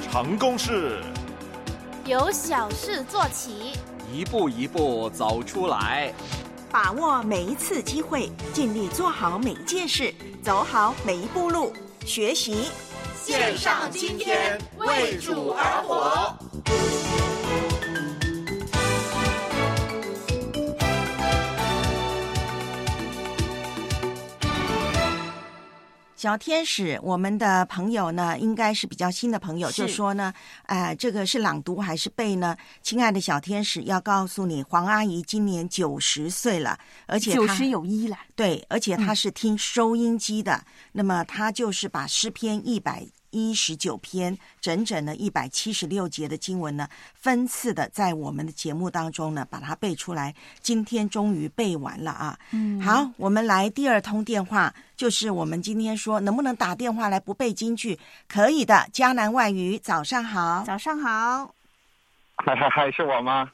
[0.00, 0.98] 成功是
[2.06, 3.78] 由小事做起，
[4.10, 6.10] 一步一步走出来。
[6.70, 11.72] 把握每一次机会，尽力做好每一件事，走好每一步路，
[12.04, 12.68] 学习
[13.14, 16.47] 线上今天为主而活。
[26.18, 30.34] 小天使，我们的朋友呢，应该是比较新的朋友，就说呢，
[30.66, 32.56] 呃，这个是朗读还是背呢？
[32.82, 36.76] 亲爱的小天使，要告诉你，黄阿姨今年九十岁了，
[37.06, 38.18] 而且她九十有一了。
[38.34, 50.34] 对，而且她是听收音机的，那么她就是把诗篇一百一十九篇，整整的一百七十六节的经文呢，分次的在我们的节目当中呢，把它背出来。
[50.60, 52.38] 今天终于背完了啊！
[52.52, 57.98] 嗯好，我们来第二通电话，就是我们今天说能不能打电话来不背京剧？
[58.28, 61.54] 可以的，迦南外语，早上好，早上好，
[62.36, 63.50] 还还还是我吗？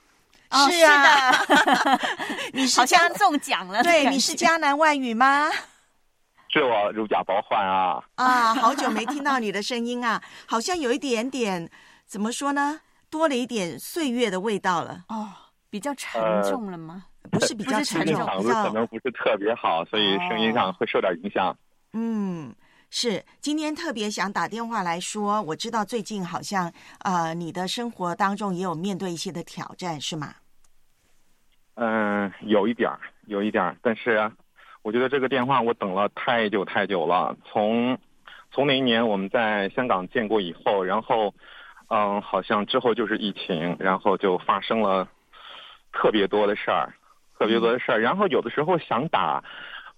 [0.50, 2.00] 哦是啊是的
[2.54, 5.50] 你是好像中奖了对，你是觉迦南外语吗？
[6.60, 8.00] 是我如假包换啊！
[8.14, 11.68] 啊，好久没听到你的声音啊， 好像有一点点
[12.06, 12.80] 怎么说呢，
[13.10, 15.04] 多了一点岁月的味道了。
[15.08, 15.28] 哦，
[15.68, 17.06] 比较沉重了吗？
[17.32, 21.56] 不是比较不是沉重，沉重比场子可能不是特别好，所以声音上会受点影响。
[21.92, 22.54] 嗯，
[22.88, 30.34] 是今天特别想打电话来说，我知道最近好像呃，你的生活当中也有面对一些的挑战，是吗？
[31.74, 34.30] 嗯，有一点儿，有一点儿，但是
[34.84, 37.34] 我觉得这个电话我等了太久太久了。
[37.46, 37.96] 从
[38.52, 41.32] 从那一年我们在香港见过以后，然后
[41.88, 45.08] 嗯，好像之后就是疫情，然后就发生了
[45.90, 46.92] 特别多的事儿，
[47.38, 48.00] 特别多的事儿。
[48.00, 49.42] 然后有的时候想打，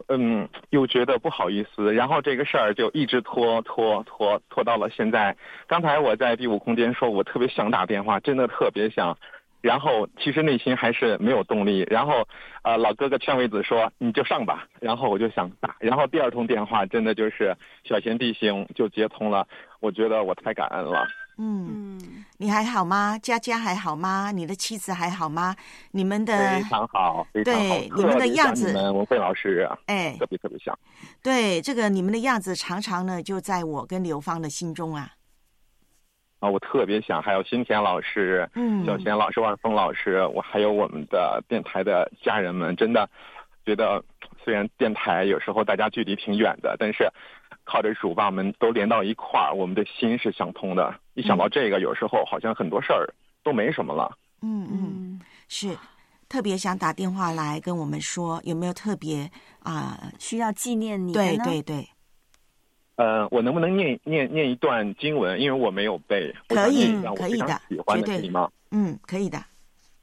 [0.07, 5.37] 嗯，又觉得不好意思，然后这个事儿就一直拖拖拖拖到了现在。
[5.66, 9.18] 刚才我在第五空间说，我特别想打电话，真的特别想。
[9.66, 11.84] 然后其实内心还是没有动力。
[11.90, 12.28] 然后，
[12.62, 15.74] 呃，老哥哥劝慰子说：“你就上吧。”然后我就想打。
[15.80, 19.44] 然后第二通电话真的就是小贤弟兄就接通了，
[19.80, 21.04] 我觉得我太感恩了。
[21.38, 22.00] 嗯，
[22.38, 23.18] 你还好吗？
[23.20, 24.30] 佳佳还好吗？
[24.32, 25.56] 你的妻子还好吗？
[25.90, 27.60] 你们的非常好，非常好。
[27.60, 30.78] 对你们的样子，你们文慧老师，哎，特别特别像。
[31.24, 35.10] 对这个你们的样子，常常呢就在我跟刘芳的心中啊。
[36.47, 43.09] 啊，我特别想，还有新田老师、嗯，小贤老师、万峰老师，我还有我们的电台的家人们，真的
[43.64, 44.03] 觉得，
[44.44, 47.09] 虽然电台有时候大家距离挺远的，但是
[47.64, 50.94] 靠着主把我们都连到一块儿，我们的心是相通的。
[51.14, 54.16] 一想到这个，有时候好像很多事儿都没什么了。
[54.42, 55.76] 嗯嗯，是
[56.28, 59.28] 特别想打电话来跟我们说，有没有特别
[59.64, 61.88] 啊、需要纪念你的对呢对对，
[62.97, 65.40] 呃，我能不能念念念一段经文？
[65.40, 66.34] 因为我没有背。
[66.49, 68.51] 我可以想念一下我非常可以的喜欢的，绝对可以吗？
[68.70, 69.42] 嗯，可以的。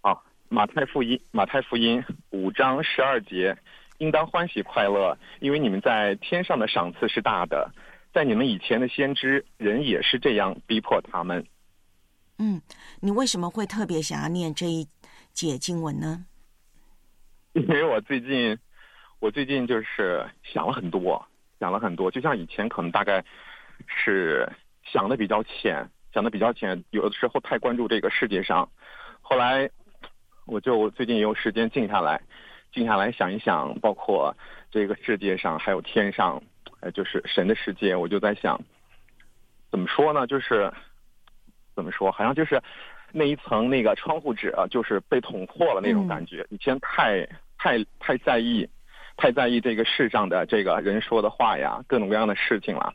[0.02, 3.58] 好，马太福音马太福音五章十二节，
[3.98, 7.72] 应当欢喜快乐，因为你们在天上的赏赐是大的。
[8.14, 11.44] 在你们以前的先知，人也是这样逼迫他们。
[12.38, 12.62] 嗯，
[13.00, 14.88] 你为什么会特别想要念这一
[15.34, 16.24] 节经文呢？
[17.54, 18.56] 因为我最近，
[19.20, 21.26] 我最近就是想了很多，
[21.64, 23.24] 想了很多，就像以前可能大概
[23.88, 24.52] 是
[24.84, 28.70] 想的比较浅，想的比较浅，有的时候太关注这个世界上，
[29.22, 29.70] 后来
[30.46, 32.22] 我就最近有时间静下来，
[32.74, 34.36] 静下来想一想，包括
[34.72, 36.44] 这个世界上还有天上，
[36.82, 38.60] 呃，就是神的世界，我就在想，
[39.72, 40.28] 怎么说呢？
[40.28, 40.70] 就是
[41.74, 42.62] 怎么说，好像就是
[43.14, 46.46] 那一层那个窗户纸啊，就是被捅破了那种感觉。
[46.50, 47.26] 以前太
[47.58, 48.68] 太太在意，
[49.16, 52.94] 太在意这个世上的这个人说的话呀，各种各样的事情了。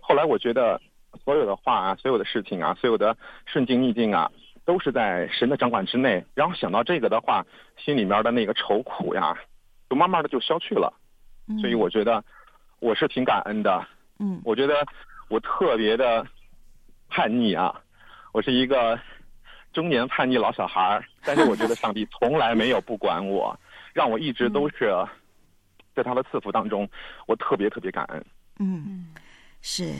[0.00, 0.80] 后来我觉得
[1.24, 3.16] 所有的话啊，所有的事情啊，所有的
[3.46, 4.30] 顺境逆境啊，
[4.64, 6.24] 都是在神的掌管之内。
[6.34, 7.46] 然后想到这个的话，
[7.76, 9.36] 心里面的那个愁苦呀，
[9.88, 10.92] 就慢慢的就消去了。
[11.60, 12.22] 所以我觉得
[12.80, 13.86] 我是挺感恩的。
[14.18, 14.86] 嗯，我觉得
[15.28, 16.26] 我特别的
[17.08, 17.80] 叛逆啊，
[18.32, 18.98] 我是一个
[19.72, 23.58] 中年叛逆老小孩儿，但是我觉得上帝从来没有不管我，
[23.92, 24.92] 让我一直都是
[25.94, 26.88] 在他的赐福当中，
[27.26, 28.24] 我特别特别感恩。
[28.58, 29.06] 嗯，
[29.62, 29.92] 是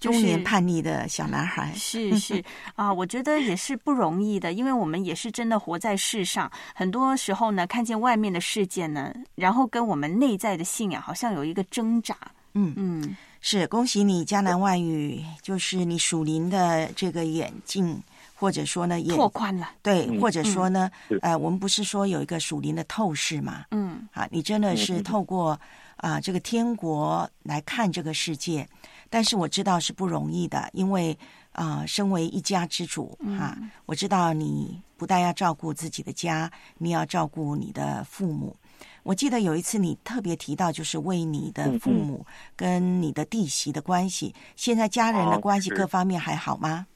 [0.00, 1.72] 中年叛逆的小男孩。
[1.74, 2.42] 是是
[2.74, 12.16] 啊，我觉得也是不容易的，因为我们也是真的活在世上，很多时候呢，看见外面的世界呢，然后跟我们内在的信仰好像有一个挣扎。
[12.54, 18.02] 嗯嗯，是恭喜你，江南外语就是你属灵的这个眼镜，
[18.42, 19.70] 或者说呢也拓宽了。
[19.82, 23.64] 对，嗯或者说呢嗯，呃，我们不是说有一个属灵的透视嘛？
[23.70, 24.08] 嗯。
[24.12, 25.58] 啊，你真的是透过
[25.98, 28.68] 啊、这个天国来看这个世界，
[29.08, 31.16] 但是我知道是不容易的，因为
[31.52, 38.56] 啊、身为一家之主哈、嗯我知道你不但要照顾自己的家，你要照顾你的父母。
[39.04, 42.02] 我记得有一次你特别提到，就是为你的父嗯。
[42.04, 42.26] 母
[42.56, 46.88] 跟你的弟媳的关系，现在家人的哦关系各方面还好吗？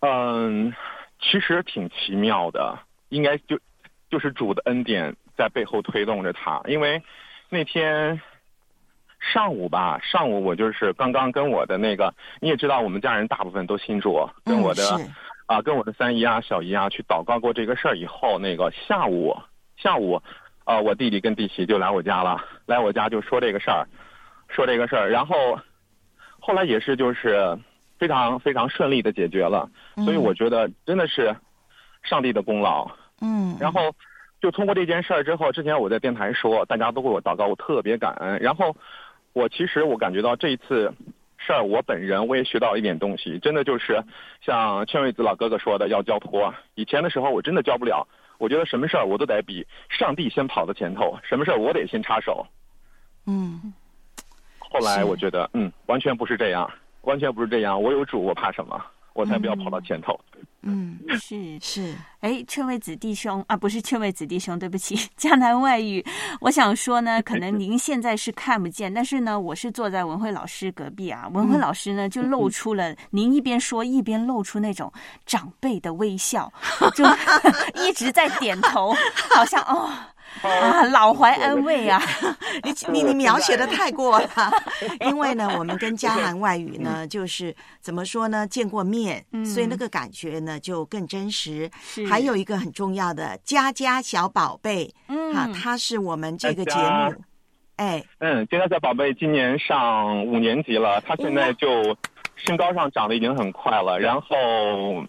[0.00, 0.74] 嗯，
[1.20, 2.78] 其实挺奇妙的，
[3.10, 3.58] 应该就
[4.10, 6.60] 就是主的恩典在背后推动着他。
[6.66, 7.02] 因为
[7.48, 8.20] 那天
[9.20, 14.82] 上午吧，上午我就是刚刚跟我的那个，你也知道，我们家人大部分都信主，跟我的、
[15.46, 19.36] 啊，跟我的三姨啊、小姨啊去祷告过这个事儿以后，那个下午
[19.76, 20.22] 下午，
[20.64, 23.86] 呃，我弟弟跟弟媳就来我家了，来我家就说这个事儿，
[24.48, 25.60] 说这个事儿，然后
[26.38, 27.58] 后来也是就是
[28.00, 31.36] 非常非常顺利的解决了，所以我觉得真的是
[32.02, 32.90] 上帝的功劳。
[33.20, 33.94] 嗯，然后
[34.40, 38.38] 就通过这件事儿之后，之前我在电台说，大家都为我祷告，我特别感恩。
[38.40, 38.74] 然后
[39.34, 40.94] 我其实我感觉到这一次
[41.36, 44.02] 事儿，我本人我也学到一点东西，真的就是
[44.40, 46.54] 像劝慰子老哥哥说的，要交托。
[46.74, 52.46] 以前的时候我真的交不了，我觉得什么事儿我都得比上帝先跑到前头，什么事儿我得先插手。
[53.26, 53.74] 嗯，
[54.58, 56.70] 后来我觉得，嗯，完全不是这样，
[57.02, 57.80] 完全不是这样。
[57.80, 58.80] 我有主，我怕什么？
[59.12, 60.18] 我才不要跑到前头。
[60.62, 66.04] 嗯，是是，哎，劝慰子弟兄啊，不是劝慰子弟兄，对不起， 江南外语。
[66.40, 74.92] 我想说呢，可能您现在是看不见，但是呢，我是坐在文慧老师隔壁啊，文慧老师呢就露出了，您一边说一边露出那种
[75.26, 76.50] 长辈的微笑，
[76.94, 77.04] 就
[77.82, 78.94] 一直在点头，
[79.34, 79.90] 好像哦。
[80.42, 82.00] 啊，老怀安慰啊！
[82.64, 84.28] 你你你描写的太过了，
[85.00, 91.70] 因为呢，我们跟嘉涵外语呢，就是怎么说呢，见过面，所以那个感觉呢就更真实。
[92.08, 95.34] 还有一个很重要的佳佳小宝贝，嗯。
[95.34, 97.14] 哈，他是我们这个节目，
[97.76, 101.96] 哎，嗯，佳佳小宝贝今年上五年级了，他现在就
[102.44, 104.26] 身高上长得已经很快了，然后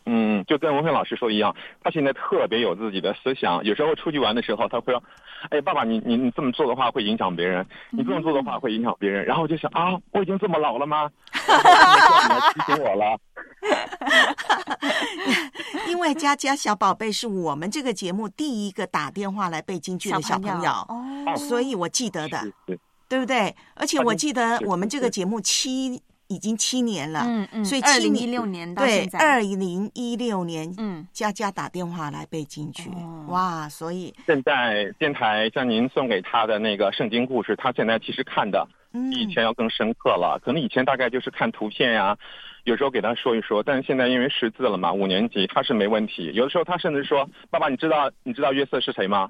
[0.06, 3.64] 嗯，就跟文慧老师说一样，他现在特别有自己的思想。
[3.64, 5.04] 有时候出去玩的时候，他会说
[5.50, 11.10] ：“哎，爸爸，你你你这么做的话会影响别人，你这么做的话会影响别人。”然后我就想啊，我已经这么老了吗？
[11.34, 13.18] 你要提醒我了。
[15.88, 23.56] 因为佳佳小宝贝是我们这个节目第一个打电话来背京剧的小朋友，哦，所以我记得的，是对不对？
[23.76, 26.02] 而且我记得我们这个节目七
[26.32, 40.40] 已经七年了，嗯嗯，所以二零七年一六年到对现，在，二零一六年，嗯，佳佳打电话来背京剧，哦哇，所以现在电台像您送给他的那个圣经故事，他现在其实看的嗯比以前要更深刻了。
[40.44, 42.18] 可能以前大概就是看图片呀，
[42.64, 46.32] 有时候给他说一说，但是现在因为识字了嘛，五年级他是没问题。
[46.34, 49.30] 有的时候他甚至说：“爸爸，你知道你知道约瑟是谁吗？”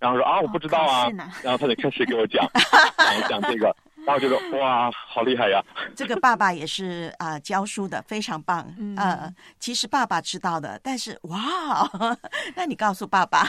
[0.00, 1.10] 然后说：“啊，我不知道啊。
[1.44, 2.42] 然后他就开始给我讲
[2.96, 3.76] 讲 讲这个，
[4.06, 5.62] 然后觉得哇，好厉害呀！
[5.94, 11.88] 这个爸爸也是啊、教书的非常棒，嗯呃，其实爸爸知道的，但是哇，
[12.56, 13.44] 那你告诉爸爸，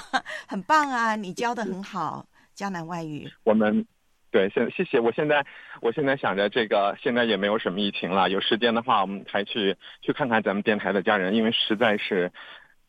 [0.48, 3.86] 很棒啊，你教的很好，江南外语，我们
[4.32, 5.00] 对，现谢谢。
[5.00, 5.46] 我现在
[5.82, 12.32] 我现在想着这个，现在也没有什么疫情了，有时间的话，我们还去去看看咱们电台的家人，因为实在是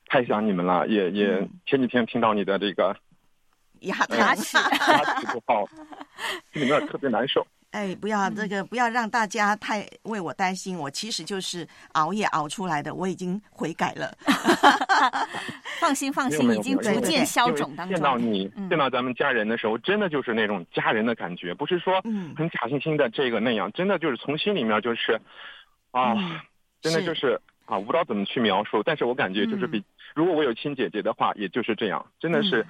[0.07, 0.87] 太想你们了。
[0.87, 2.97] 也也前几天听到你的这个
[3.83, 5.66] 牙呃牙齿牙齿不好，
[6.53, 7.47] 心里面特别难受。
[7.72, 10.76] 哎，不要这个，不要让大家太为我担心。
[10.76, 14.14] 我其实就是熬夜熬出来的，我已经悔改了。
[15.80, 18.18] 放心放心，已经逐渐消肿当见到。
[18.18, 25.18] 你，嗯见到咱们家人的时候，真的就是那种家人的感觉，不是说嗯很假惺惺的这个那样，真的就是从心里面就是
[25.93, 26.39] 啊，嗯
[26.83, 29.83] 真的就是啊，我不知道怎么去描述，但是我感觉就是比、
[30.14, 32.66] 如果我有亲姐姐的话，也就是这样，真的是、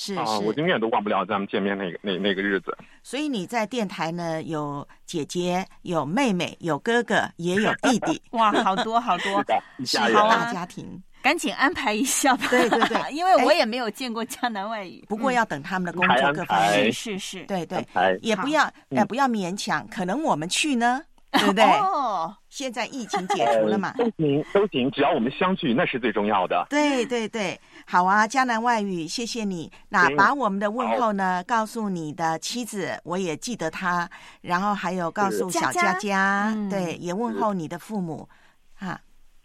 [0.00, 2.76] 是啊，我是，永远都忘不了咱们见面那个那那个日子。
[3.02, 9.44] 所以你在电台呢，有姐姐，有妹妹，有哥哥，也有弟弟， 哇，好多好多
[9.84, 9.98] 是。
[10.14, 11.02] 大家庭。
[11.20, 12.46] 赶紧安排一下吧。
[12.48, 15.04] 对对对 因为我哎也没有见过江南外语。
[15.08, 17.84] 不过要等他们的工作各方面是是是，对对
[18.22, 21.02] 也不要嗯呃不要勉强，可能我们去呢，
[21.38, 21.62] 对不对？
[21.64, 26.66] 哦，现在疫情解除了嘛，呃都行都行，只要我们相聚，那是最重要的。
[26.70, 29.70] 对对对，好啊，江南外语，谢谢你。
[29.90, 34.08] 那把我们的问候呢告诉你的妻子，我也记得她，
[34.40, 36.56] 然后还有告诉小佳佳。
[36.70, 38.26] 对，也问候你的父母，
[38.74, 38.98] 哈，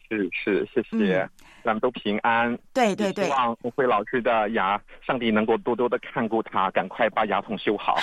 [0.08, 1.30] 是是，谢谢，嗯
[1.64, 2.58] 咱们都平安。
[2.74, 7.96] 对对对希，望红辉老师的牙，上帝能够多多的看顾他，赶快把牙痛修好。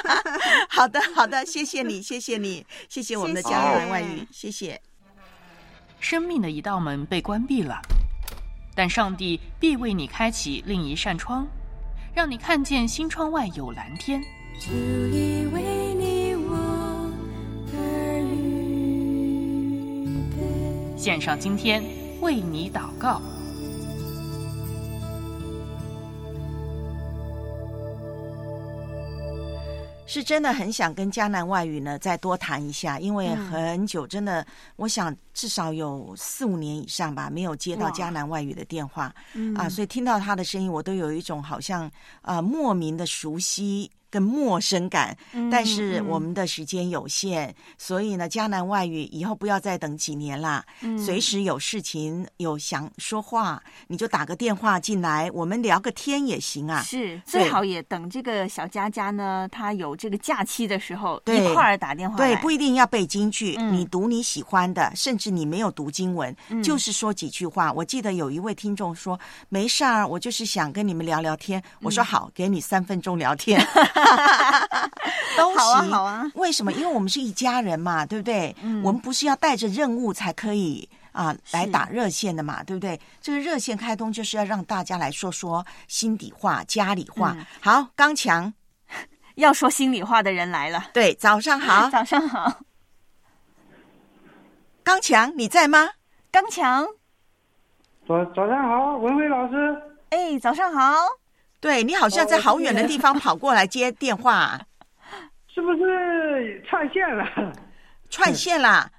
[0.68, 4.80] 好的好的，谢谢你，谢谢你，谢谢我们的家谢江南外语，谢谢。
[5.98, 7.80] 生命的一道门被关闭了，
[8.74, 11.46] 但上帝必为你开启另一扇窗，
[12.14, 14.20] 让你看见新窗外有蓝天。
[14.58, 15.62] 主已为
[15.94, 16.80] 你我。
[20.96, 21.82] 献上今天
[22.20, 23.20] 为你祷告。
[30.06, 34.44] 是真的很想跟江南外语呢再多谈一下，因为嗯很久真的，
[34.74, 41.88] 我想至少有四五年以上吧，没有接到哇江南外语的电话嗯啊，所以听到他的声音，我都有一种好像
[42.22, 43.88] 啊莫名的熟悉。
[44.10, 45.16] 跟陌生感，
[45.50, 56.82] 但是嗯我们的时间有限，所以呢，迦南外语以后不要再等几年啦，嗯随时有事情有想说话，你就打个电话进来，我们聊个天也行啊。
[56.82, 67.72] 是最好也等这个小佳佳呢，她有这个假期的时候一块儿打电话对，不一定要背京剧，嗯你读你喜欢的，甚至你没有读经文，嗯就是说几句话。
[67.72, 73.64] 我记得有一位听众说：“没事儿，我就是想跟你们聊聊天。”我嗯说：“好，给你三分钟聊天。”
[75.36, 76.72] 都好啊行好啊为什么？
[76.72, 78.54] 因为我们是一家人嘛，对不对？
[78.62, 80.88] 嗯我们不是要带着任务才可以。
[81.12, 82.98] 啊，来打热线的嘛，对不对？
[83.20, 87.34] 这个热线开通就是要让大家来说说心底话、家里话。
[87.36, 88.54] 嗯好，刚强，
[89.34, 90.84] 要说心里话的人来了。
[90.94, 92.60] 对，早上好， 早上好，
[94.84, 95.88] 刚强，你在吗？
[96.30, 96.86] 刚强，
[98.06, 99.82] 早早上好，文辉老师。
[100.10, 100.94] 哎，早上好，
[101.60, 104.58] 对你好像在好远的地方跑过来接电话，
[105.52, 107.24] 是不是串线了？
[108.08, 108.90] 串线啦！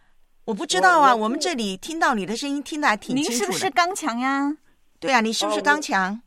[0.46, 3.52] 我不知道啊，我们这里听到你的声音，听得还挺您是清楚的。
[3.52, 4.56] 不是刚强呀？
[5.00, 6.22] 对啊，你是不是哦刚强？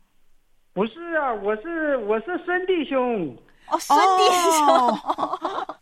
[0.73, 3.35] 不是啊，我是我是 孙弟兄。
[3.69, 4.23] 哦，孙弟
[4.57, 5.79] 兄，哦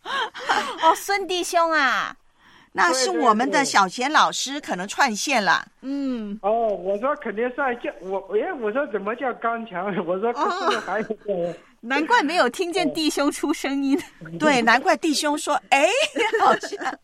[0.82, 2.16] 哦，孙弟兄啊，
[2.76, 5.64] 那是我们的小贤老师可能串线了。
[5.82, 9.86] 嗯，哦，我说肯定是叫我，哎，我说怎么叫刚强？
[10.04, 10.34] 我说？
[11.80, 13.96] 难怪没有听见弟兄出声音。
[14.40, 15.86] 对，难怪弟兄说：“哎，
[16.42, 16.98] 好像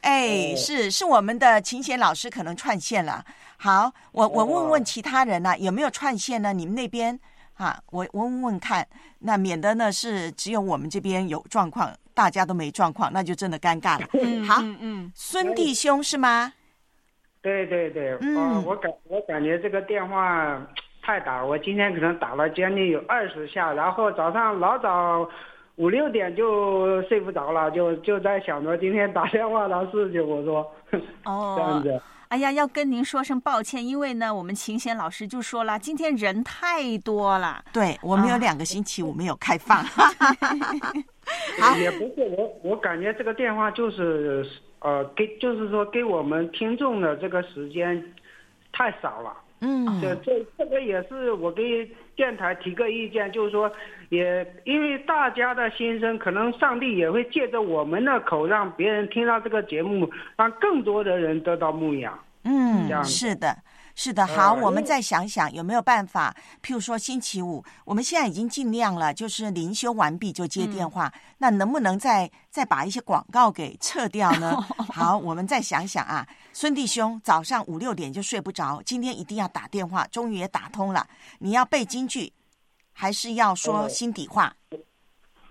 [0.00, 3.24] 哎，是是我们的琴弦老师可能串线了。
[3.58, 6.52] 好，我我问问其他人呢、有没有串线呢？
[6.52, 7.16] 你们那边
[7.54, 8.84] 啊，我我问问看，
[9.20, 14.06] 那免得呢是只有我们这边有状况，大家都没状况，那就真的尴尬了。
[14.12, 16.52] 嗯好，嗯嗯，孙弟兄是吗？
[17.40, 20.60] 对对对，嗯哦，我感我感觉这个电话
[21.00, 25.26] 太打，我今天可能打了将近有二十下，然后早上老早
[25.76, 30.74] 五六点就睡不着了，就就在想着今天打电话的事情，我说，
[31.24, 32.02] 哦 这样子。
[32.28, 37.64] 哎呀，要跟您说声抱歉，因为呢，我们秦贤老师就说了，今天人太多了。
[37.72, 39.84] 对我们有两个星期五没有开放。
[41.78, 44.44] 也不是我，我感觉这个电话就是
[44.80, 48.02] 呃，给就是说给我们听众的这个时间
[48.72, 49.36] 太少了。
[49.62, 53.70] 嗯这这这个也是我给电台提个意见，就是说，
[54.08, 62.18] 也因为大家的心声，可能上帝也会借着我们的口，让别人听到这个节目，让更多的人得到牧养。
[62.42, 63.54] 这嗯，样是的，
[63.94, 64.26] 是的。
[64.26, 71.12] 好，呃我们再想想有没有办法，譬如说星期五，我们现在已经尽量了，就是灵修完毕就接电话。
[71.38, 74.60] 那能不能再再把一些广告给撤掉呢？
[74.92, 81.06] 好，我们再想想啊，孙弟兄早上五六点就睡不着，今天一定要打电话，终于也打通了。
[81.38, 82.32] 你要背京剧，
[82.92, 84.54] 还是要说呃心底话？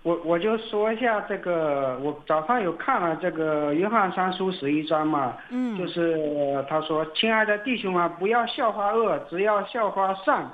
[0.02, 6.12] 我我就说一下这个，我早上有看了这个约翰三书十一章嘛，嗯就是
[6.54, 10.50] 呃他说：“亲爱的弟兄啊，不要笑话恶，只要笑话善。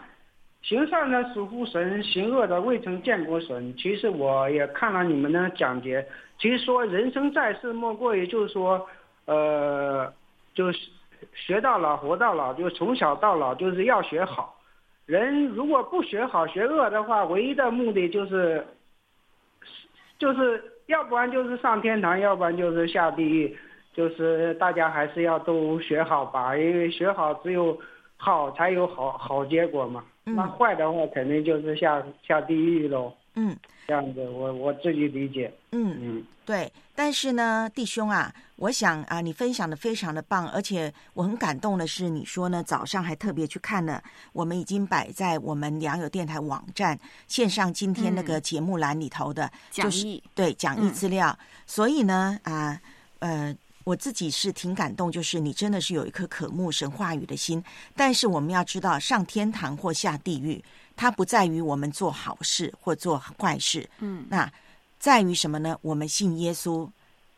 [0.62, 6.04] 行善的属乎神，行恶的未曾见过神。”其实我也看了你们的讲解，
[6.40, 8.84] 其实说人生在世，莫过于就是说，
[9.26, 10.12] 呃，
[10.54, 10.88] 就是
[11.34, 14.56] 学到老，活到老，就从小到老就是要学好。
[15.06, 18.66] 人如果不学好，学恶的话，唯一的目的就是
[20.18, 23.56] 就是要不然就是上天堂，要不然就是下地狱，
[23.94, 27.78] 就是大家还是要都学好吧，因为学好只有
[28.16, 30.04] 好才有好好结果嘛。
[30.24, 33.12] 那坏的话肯定就是下下地狱喽。
[33.36, 33.56] 嗯，
[33.86, 35.52] 这样子我我自己理解。
[35.72, 52.80] 嗯嗯，对，但是呢，弟兄啊，我想啊，你分享的非常的棒，而且我很感动的是，你说呢，早上还特别去看了，我们已经摆在我们良友电台网站线上今天那个节目栏里头的，就是讲义对讲义嗯资料，所以呢，啊
[53.20, 53.56] 呃。
[53.86, 57.62] 我自己是挺感动，就是你真的是有一颗渴慕神话语的心。
[57.94, 60.60] 但是我们要知道，上天堂或下地狱，
[60.96, 64.50] 它不在于我们做好事或做坏事，嗯那
[64.98, 65.78] 在于什么呢？
[65.82, 66.88] 我们信耶稣，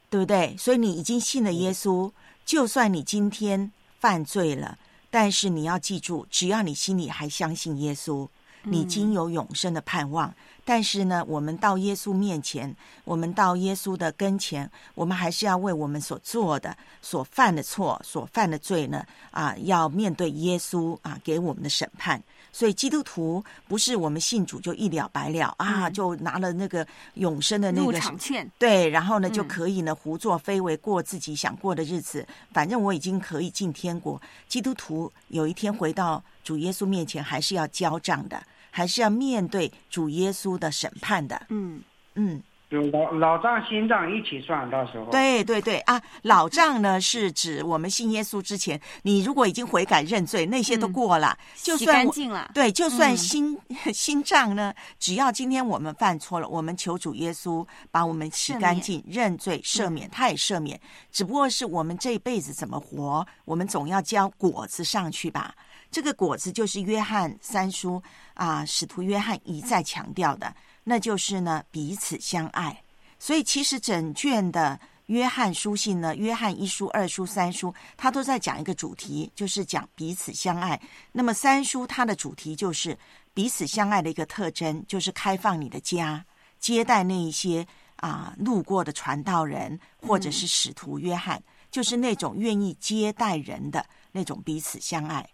[0.08, 0.56] 对不对？
[0.56, 2.10] 所以你已经信了耶稣，
[2.46, 4.78] 就算你今天犯罪了，
[5.10, 8.26] 但是你要记住，只要你心里还相信耶稣，
[8.62, 10.32] 你已经有永生的盼望。
[10.64, 22.22] 但是呢，我们到耶稣面前，我们到耶稣的跟前，我们还是要为我们所做的、所犯的错、所犯的罪呢，啊，要面对耶稣啊给我们的审判。
[22.58, 26.84] 所以基督徒不是我们信主就一了百了啊，就拿了那个
[27.14, 32.26] 永生的那入个场券对，然后呢嗯就可以呢胡作非为，过自己想过的日子。
[32.52, 34.20] 反正我已经可以进天国。
[34.48, 38.42] 基督徒有一天回到主耶稣面前，还是要交账的，
[38.72, 41.40] 还是要面对主耶稣的审判的。
[41.50, 41.80] 嗯
[42.16, 42.42] 嗯。
[42.70, 45.06] 就老老账新账一起算，到时候。
[45.10, 53.58] 对对对啊，老账呢是指我们信耶稣之前，你如果已经悔改认罪，那些都过了，就干净了对，就算嗯新、
[53.94, 60.78] 新账呢，只要今天我们犯错了，我们求主耶稣把我们洗干净、认罪、赦免，嗯他也赦免。
[61.10, 65.54] 只不过是我们这一辈子怎么活，我们总要交果子上去吧。
[65.90, 68.02] 这个果子就是约翰三叔
[68.34, 70.54] 啊，使徒约翰一再强调的，
[70.88, 72.82] 那就是呢彼此相爱。
[73.18, 80.80] 所以其实整卷的约翰书信呢，约翰一书、二书、三书，它都在讲一个主题，就是讲彼此相爱。
[81.12, 82.96] 那么三书它的主题就是
[83.34, 86.24] 彼此相爱的一个特征，就是开放你的家，
[86.58, 87.66] 接待那一些
[87.96, 95.28] 啊路过的传道人或者是使徒约翰，就是那种愿意接待人的那种彼此相爱。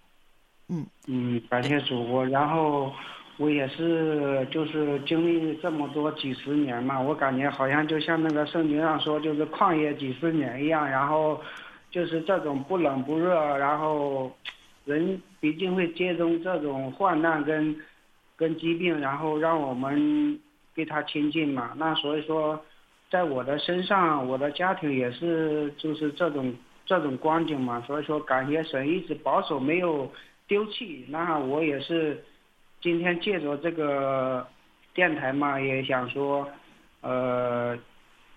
[0.68, 2.90] 嗯嗯，感谢主，播然后
[3.36, 11.40] 我也是就是经历这么多几十年嘛，我感觉好像就像那个圣经上说，就是旷野几十年一样，然后
[11.90, 14.30] 就是这种不冷不热，然后
[14.84, 17.74] 人毕竟会接中这种患难跟
[18.36, 20.38] 跟疾病，然后让我们
[20.74, 21.72] 跟他亲近嘛。
[21.76, 22.60] 那所以说，
[23.10, 26.54] 在我的身上，我的家庭也是就是这种
[26.86, 27.80] 这种光景嘛。
[27.86, 30.08] 所以说，感谢神一直保守没有
[30.46, 31.04] 丢弃。
[31.08, 32.22] 那我也是
[32.84, 34.46] 今天借着这个
[34.92, 36.46] 电台嘛，也想说，
[37.00, 37.74] 呃，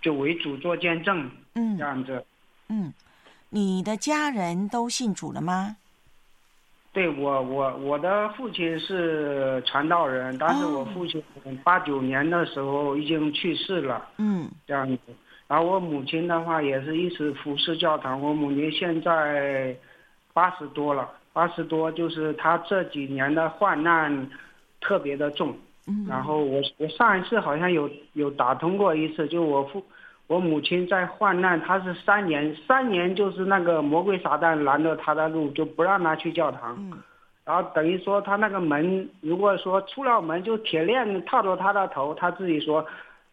[0.01, 2.25] 就为主做见证，嗯这样子。
[2.69, 2.93] 嗯，
[3.49, 5.75] 你的家人都信主了吗？
[6.93, 11.21] 对我，我我的父亲是传道人，但是我父亲
[11.65, 14.99] 八九年的时候已经去世了，嗯，这样子。
[15.49, 19.75] 然后我母亲的话也是一直服侍教堂，我母亲现在
[20.31, 24.27] 八十多了，八十多就是他这几年的患难
[24.81, 25.55] 特别的重。
[25.87, 29.85] 嗯然后我我上一次好像有有打通过一次，就我父
[30.25, 36.75] 我母亲在患难，她是三年三年就是那个魔鬼撒旦拦着她的路，就不让她去教堂。
[36.79, 36.97] 嗯
[37.45, 42.85] 然后等于说他那个门，如果说出了门就铁链套着他的头，他自己说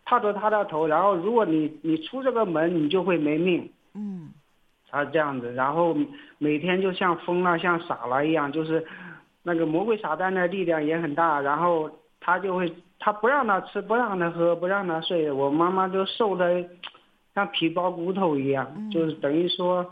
[0.07, 3.69] 套着他的头，然后如果你你出这个门，你就会没命。
[3.95, 4.29] 嗯
[4.95, 5.95] 他这样子，然后
[6.39, 8.87] 每天就像疯了、像傻了一样，就是
[9.43, 11.91] 那个魔鬼撒旦的力量也很大，然后
[12.21, 16.65] 他就会他不让他吃，不让他喝，不让他睡，我妈妈就瘦的
[17.35, 19.85] 像皮包骨头一样，就是等于说，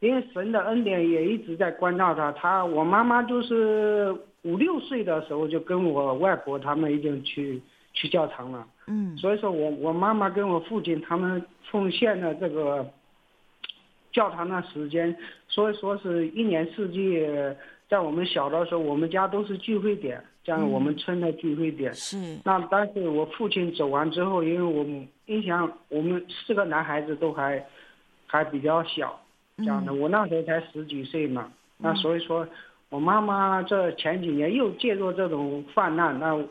[0.00, 8.66] 因为神的恩典也一直在关照他，他我妈妈就是五六岁的时候就跟我外婆他们已经去去教堂了。
[8.86, 11.40] 嗯所以说我我妈妈跟我父亲他们
[11.70, 12.84] 奉献了这个
[14.12, 15.16] 教堂的时间，
[15.48, 17.20] 所以说是一年四季，
[17.88, 21.92] 在我们小的时候，我们家都是聚会点，这样嗯我们村的聚会点。
[21.94, 22.38] 是。
[22.44, 27.64] 那但是我父亲走完之后，因为我们印象我们四个男孩子都还
[28.26, 29.20] 还比较小，
[29.58, 32.46] 这样的，我那时候才十几岁嘛，那所以说。
[32.90, 36.44] 我妈妈这前几年又介入这种泛滥，那我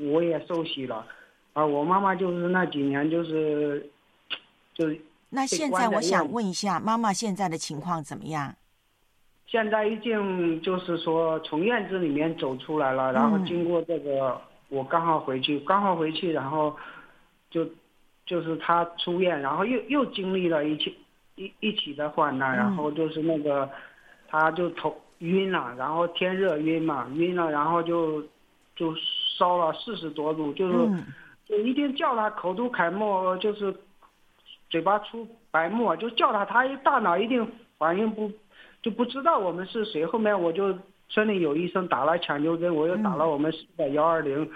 [0.00, 1.06] 我也受洗了，
[1.52, 3.88] 啊，我妈妈就是那几年就是，
[4.74, 5.00] 就是。
[5.30, 8.54] 那现在我想问一下，妈妈现在的情况怎么样？
[9.46, 16.76] 现在已经就是说从院子里面走出来了，然后嗯经过这个，我刚好回去，刚好回去，然后
[17.50, 17.66] 就
[18.26, 20.96] 就是他出院，然后又又经历了一起
[21.36, 23.70] 一一起的患难，然后就是那个，
[24.28, 24.94] 他就头。
[25.20, 28.22] 晕了，然后天热晕嘛，晕了，然后就
[28.74, 28.94] 就
[29.36, 31.04] 烧了四十多度，就是、嗯、
[31.46, 33.70] 就一定叫他口吐楷沫，就是
[34.70, 37.46] 嘴巴出白沫，就叫他，他一大脑一定
[37.76, 38.30] 反应不
[38.82, 40.06] 就不知道我们是谁。
[40.06, 40.72] 后面我就
[41.08, 44.48] 村里有医生打了抢救针，我又打了我们四百幺二零。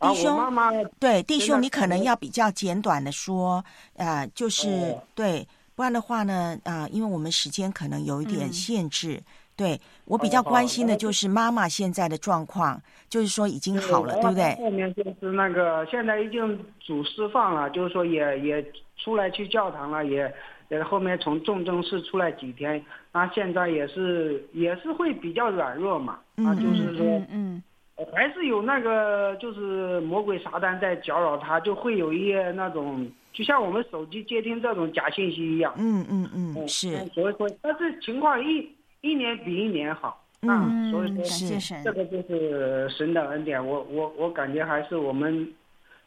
[0.00, 3.64] 弟兄，妈妈对弟兄，你可能要比较简短的说，
[3.96, 9.16] 呃，就是、哦、对，不然的话呢，啊、呃，因为我们时间可能有一点限制。
[9.16, 9.24] 嗯
[9.56, 14.54] 对我比较关心的就是妈妈现在的状况，就是说已经好了，对不对？
[14.56, 18.62] 后面就是那个现在已经主释放了，就是说也也
[18.96, 20.32] 出来去教堂了，也
[20.68, 27.62] 也后面从重症室出来几天，那现在也是也是会比较软弱嘛，啊，就是说，嗯，
[28.14, 35.72] 还是有那个就是魔鬼撒旦在搅扰他，就会有一些那种，就像我们手机接听这种假信息一样。
[35.76, 36.96] 嗯嗯嗯，是。
[37.14, 38.68] 所以说，但是情况一。
[39.02, 43.64] 一年比一年好，嗯，所以说是这个就是神的恩典。
[43.64, 45.46] 我我我感觉还是我们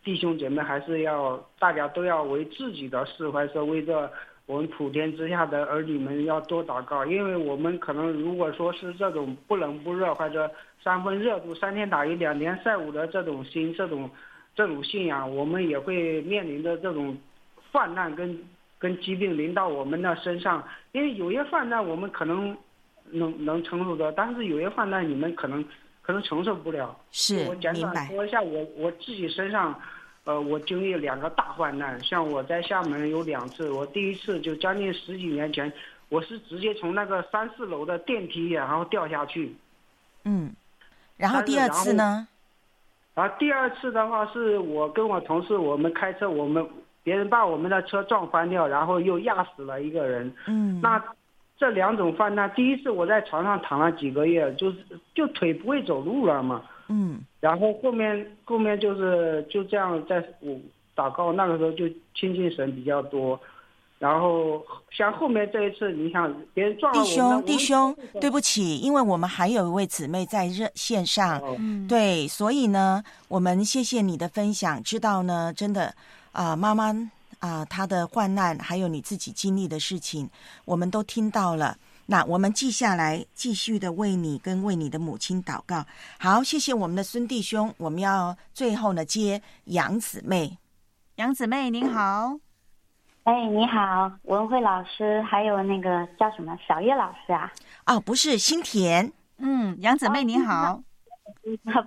[0.10, 4.12] 弟兄姐妹还是要大家都要为自己的事或者，说为这
[4.48, 10.50] 我们普天之下的儿女们要多祷告，因为我们可能如果说是这种不冷不热或者
[10.84, 14.10] 三分热度、三天打鱼两天晒网的这种心、这种
[14.56, 17.16] 这种信仰，我们也会面临着这种
[17.72, 18.36] 泛滥跟
[18.80, 22.58] 跟疾病临到我们的身上，因为有些泛滥我们可能。
[23.12, 25.66] 能能承受的，但是有些患难你们可能
[26.04, 26.96] 可能承受不了。
[27.10, 29.74] 是，我简短说一下我我自己身上，
[30.30, 32.00] 呃，我经历两个大患难。
[32.04, 35.74] 像我在厦门有两次，我第一次就将近十几年前，
[36.10, 39.56] 我是直接从那个三四楼的电梯然后掉下去。
[40.26, 40.52] 嗯，
[41.18, 42.28] 然后第二次呢？
[43.16, 46.64] 然后第二次的话，是我跟我同事我们开车，我们
[47.02, 50.32] 别人把我们的车撞翻掉，然后又压死了一个人。
[50.46, 51.04] 嗯，那。
[51.58, 54.78] 这两种犯难，第一次我在床上躺了几个月，就是
[55.14, 56.64] 就腿不会走路了嘛。
[56.88, 57.20] 嗯。
[57.40, 60.54] 然后后面后面就是就这样在我
[60.96, 63.40] 祷告，那个时候就亲近神比较多。
[63.98, 75.94] 然后像后面这一次，你想别人撞了我弟兄弟兄，对不起，因为我们还有一位姊妹在热线上，嗯，对，所以呢，我们谢谢你的分享，知道呢，真的
[76.32, 77.12] 啊、呃，妈妈。
[77.40, 80.30] 啊，她的患难，还有你自己经历的事情，
[80.66, 81.78] 我们都听到了。
[82.12, 85.86] 那我们记下来，继续的为你跟为你的母亲祷告。
[86.20, 87.72] 好，谢谢我们的孙弟兄。
[87.78, 90.58] 我们要最后呢接杨姊妹，
[91.18, 92.36] 杨姊妹您好，
[93.26, 97.54] 哎，你好，文慧老师，还有那个叫什么小叶老师啊？
[97.86, 100.82] 哦，不是新田，嗯，杨姊妹您好，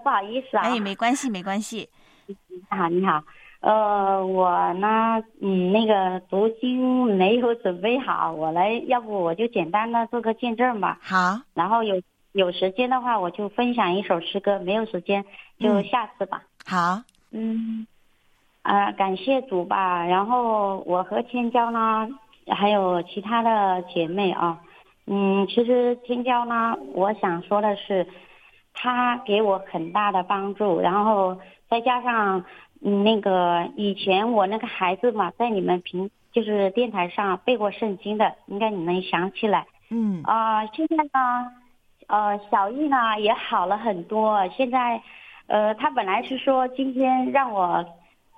[0.04, 1.90] 不好意思啊，哎，没关系，没关系，
[2.26, 2.36] 你
[2.70, 3.20] 好，你好。
[3.62, 10.98] 呃，我呢，嗯，那个读经没有准备好，我来，要不我就简单的做个见证吧。
[11.00, 11.40] 好。
[11.54, 12.02] 然后有
[12.32, 15.24] 有时间的话，我就分享一首诗歌；没有时间，
[15.60, 16.42] 就下次吧。
[16.66, 17.02] 好。
[17.30, 17.86] 嗯。
[18.62, 20.04] 啊，感谢主吧。
[20.06, 22.08] 然后我和天骄呢，
[22.48, 24.60] 还有其他的姐妹啊，
[25.06, 28.06] 嗯，其实天骄呢，我想说的是，
[28.72, 32.44] 他给我很大的帮助，然后再加上。
[32.84, 39.68] 嗯，那个以前我那个孩子嘛，在你们平就是电台上背过圣经的，应该你能想起来。
[39.88, 41.52] 嗯啊，现在呢，
[42.08, 44.48] 呃，小易呢也好了很多。
[44.48, 45.00] 现在，
[45.46, 47.86] 呃，他本来是说今天让我，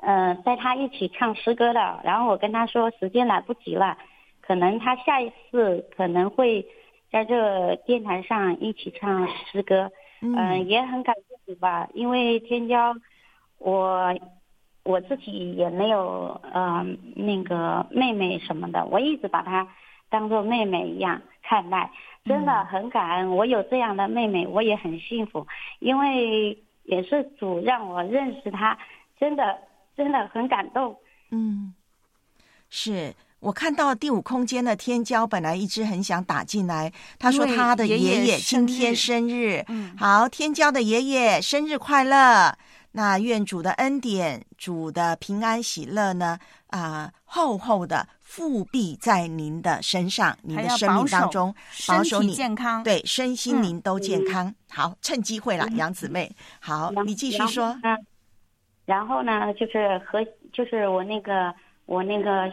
[0.02, 3.96] 呃，带他一起唱诗歌的，然后我跟他说时间来不及了，
[4.42, 6.66] 可能他下一次可能会
[7.10, 9.90] 在这电台上一起唱诗歌。
[10.24, 12.96] 嗯，也很感谢你吧，因为天骄。
[13.58, 14.14] 我
[14.82, 16.84] 我自己也没有呃
[17.16, 19.66] 那个妹妹什么的，我一直把她
[20.10, 21.90] 当做妹妹一样看待，
[22.26, 23.34] 真的很感恩。
[23.34, 25.46] 我有这样的妹妹，我也很幸福，
[25.78, 28.76] 因为也是主让我认识她，
[29.18, 29.58] 真的
[29.96, 30.94] 真的很感动。
[31.30, 31.72] 嗯，
[32.68, 33.14] 是
[33.44, 39.62] 我看到第五空间的天骄，本来一直很想打进来，他说他的爷爷今天生日，
[39.98, 42.56] 好，天骄的爷爷生日快乐。
[42.92, 46.38] 那愿主的恩典、主的平安喜乐呢？
[46.68, 51.54] 啊，厚厚的复庇在您的身上，您的生命当中，
[51.86, 54.54] 保守你健康，对身心灵都健康。
[54.70, 57.76] 好，趁机会了，杨姊妹，好，你继续说。
[58.86, 62.50] 然后呢，就是和就是我那个我那个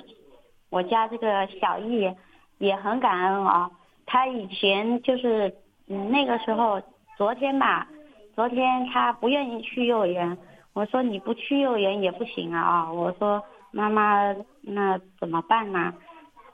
[0.72, 2.12] 我家这个小易
[2.58, 3.70] 也很感恩啊。
[4.08, 5.54] 他以前就是
[5.88, 6.82] 嗯那个时候，
[7.16, 7.88] 昨天吧。
[8.34, 10.38] 昨天他不愿意去幼儿园，
[10.74, 12.92] 我说你不去幼儿园也不行啊啊！
[12.92, 15.94] 我说妈妈，那怎么办呢？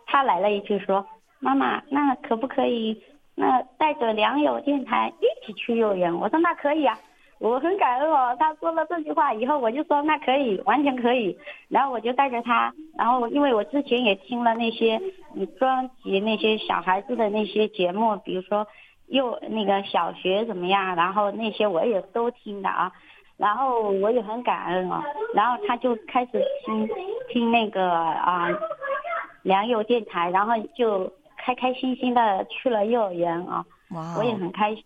[0.07, 1.05] 他来了一句说
[1.39, 2.99] ：“妈妈，那可不可以
[3.36, 6.97] 那带着良友电台一起去幼儿园？”我说那可以啊，
[7.40, 8.36] 我很感恩哦。
[8.40, 11.38] 他说了这句话以后，我就说那可以，完全可以。
[11.70, 15.02] 然后我就带着他，然后因为我之前也听了那些
[15.60, 18.68] 专辑，那些小孩子的那些节目，比如说。
[19.10, 20.94] 幼那个小学怎么样？
[20.98, 22.92] 然后那些我也都听的啊，
[23.38, 25.02] 然后我也很感恩哦。
[25.34, 26.86] 然后他就开始听
[27.30, 28.50] 听那个啊
[29.44, 33.64] 良友电台，然后就开开心心的去了幼儿园啊。
[34.18, 34.84] 我也很开心。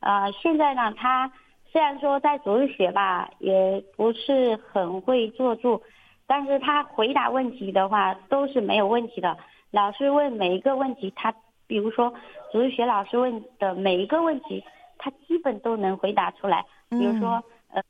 [0.00, 1.30] 啊，现在呢，他
[1.72, 5.82] 虽然说在主日学吧，也不是很会做住，
[6.26, 9.36] 但是他回答问题的话都是没有问题的。
[9.70, 11.34] 老师问每一个问题，他。
[11.66, 12.12] 比如说，
[12.50, 14.64] 主日学老师问的每一个问题，
[14.98, 16.66] 他基本都能回答出来。
[16.88, 17.80] 比如说，呃，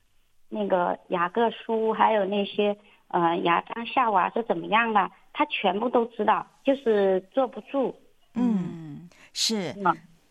[0.51, 2.77] 那个雅各书，还有那些
[3.09, 7.99] 呃亚当夏娃是怎么样的，他全部都知道，就是坐不住。
[8.35, 9.75] 嗯，是。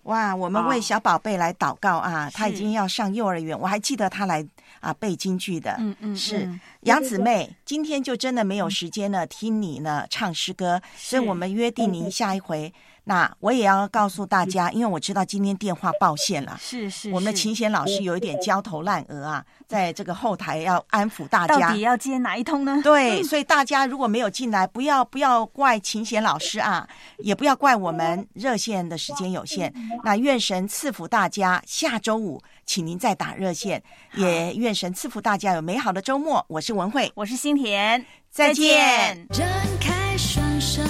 [0.10, 2.30] 哇，我们为小宝贝来祷告啊！
[2.34, 4.44] 他已经要上幼儿园，我还记得他来
[4.80, 5.76] 啊背京剧的。
[5.78, 6.50] 嗯嗯，是
[6.82, 12.74] 杨姊妹，今天就真的没有时间呢，听你呢唱诗歌，所以我们约定您下一回。
[13.10, 22.80] 那我也要告诉大家，因为我知道今天电话报线了，是是，我们的琴弦老师有一点焦头烂额啊，在这个后台要安抚大家，到底要接哪一通呢？
[22.84, 26.88] 对， 所以大家如果没有进来，不要不要怪琴弦老师啊，
[27.18, 29.74] 也不要怪我们热线的时间有限。
[30.04, 33.82] 那愿神赐福大家，下周五请您再打热线，
[34.14, 36.46] 也愿神赐福大家有美好的周末。
[36.48, 39.28] 我是文慧，我是新田，再见。
[39.32, 39.48] 张
[39.82, 40.84] 开双手。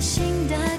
[0.00, 0.75] 新的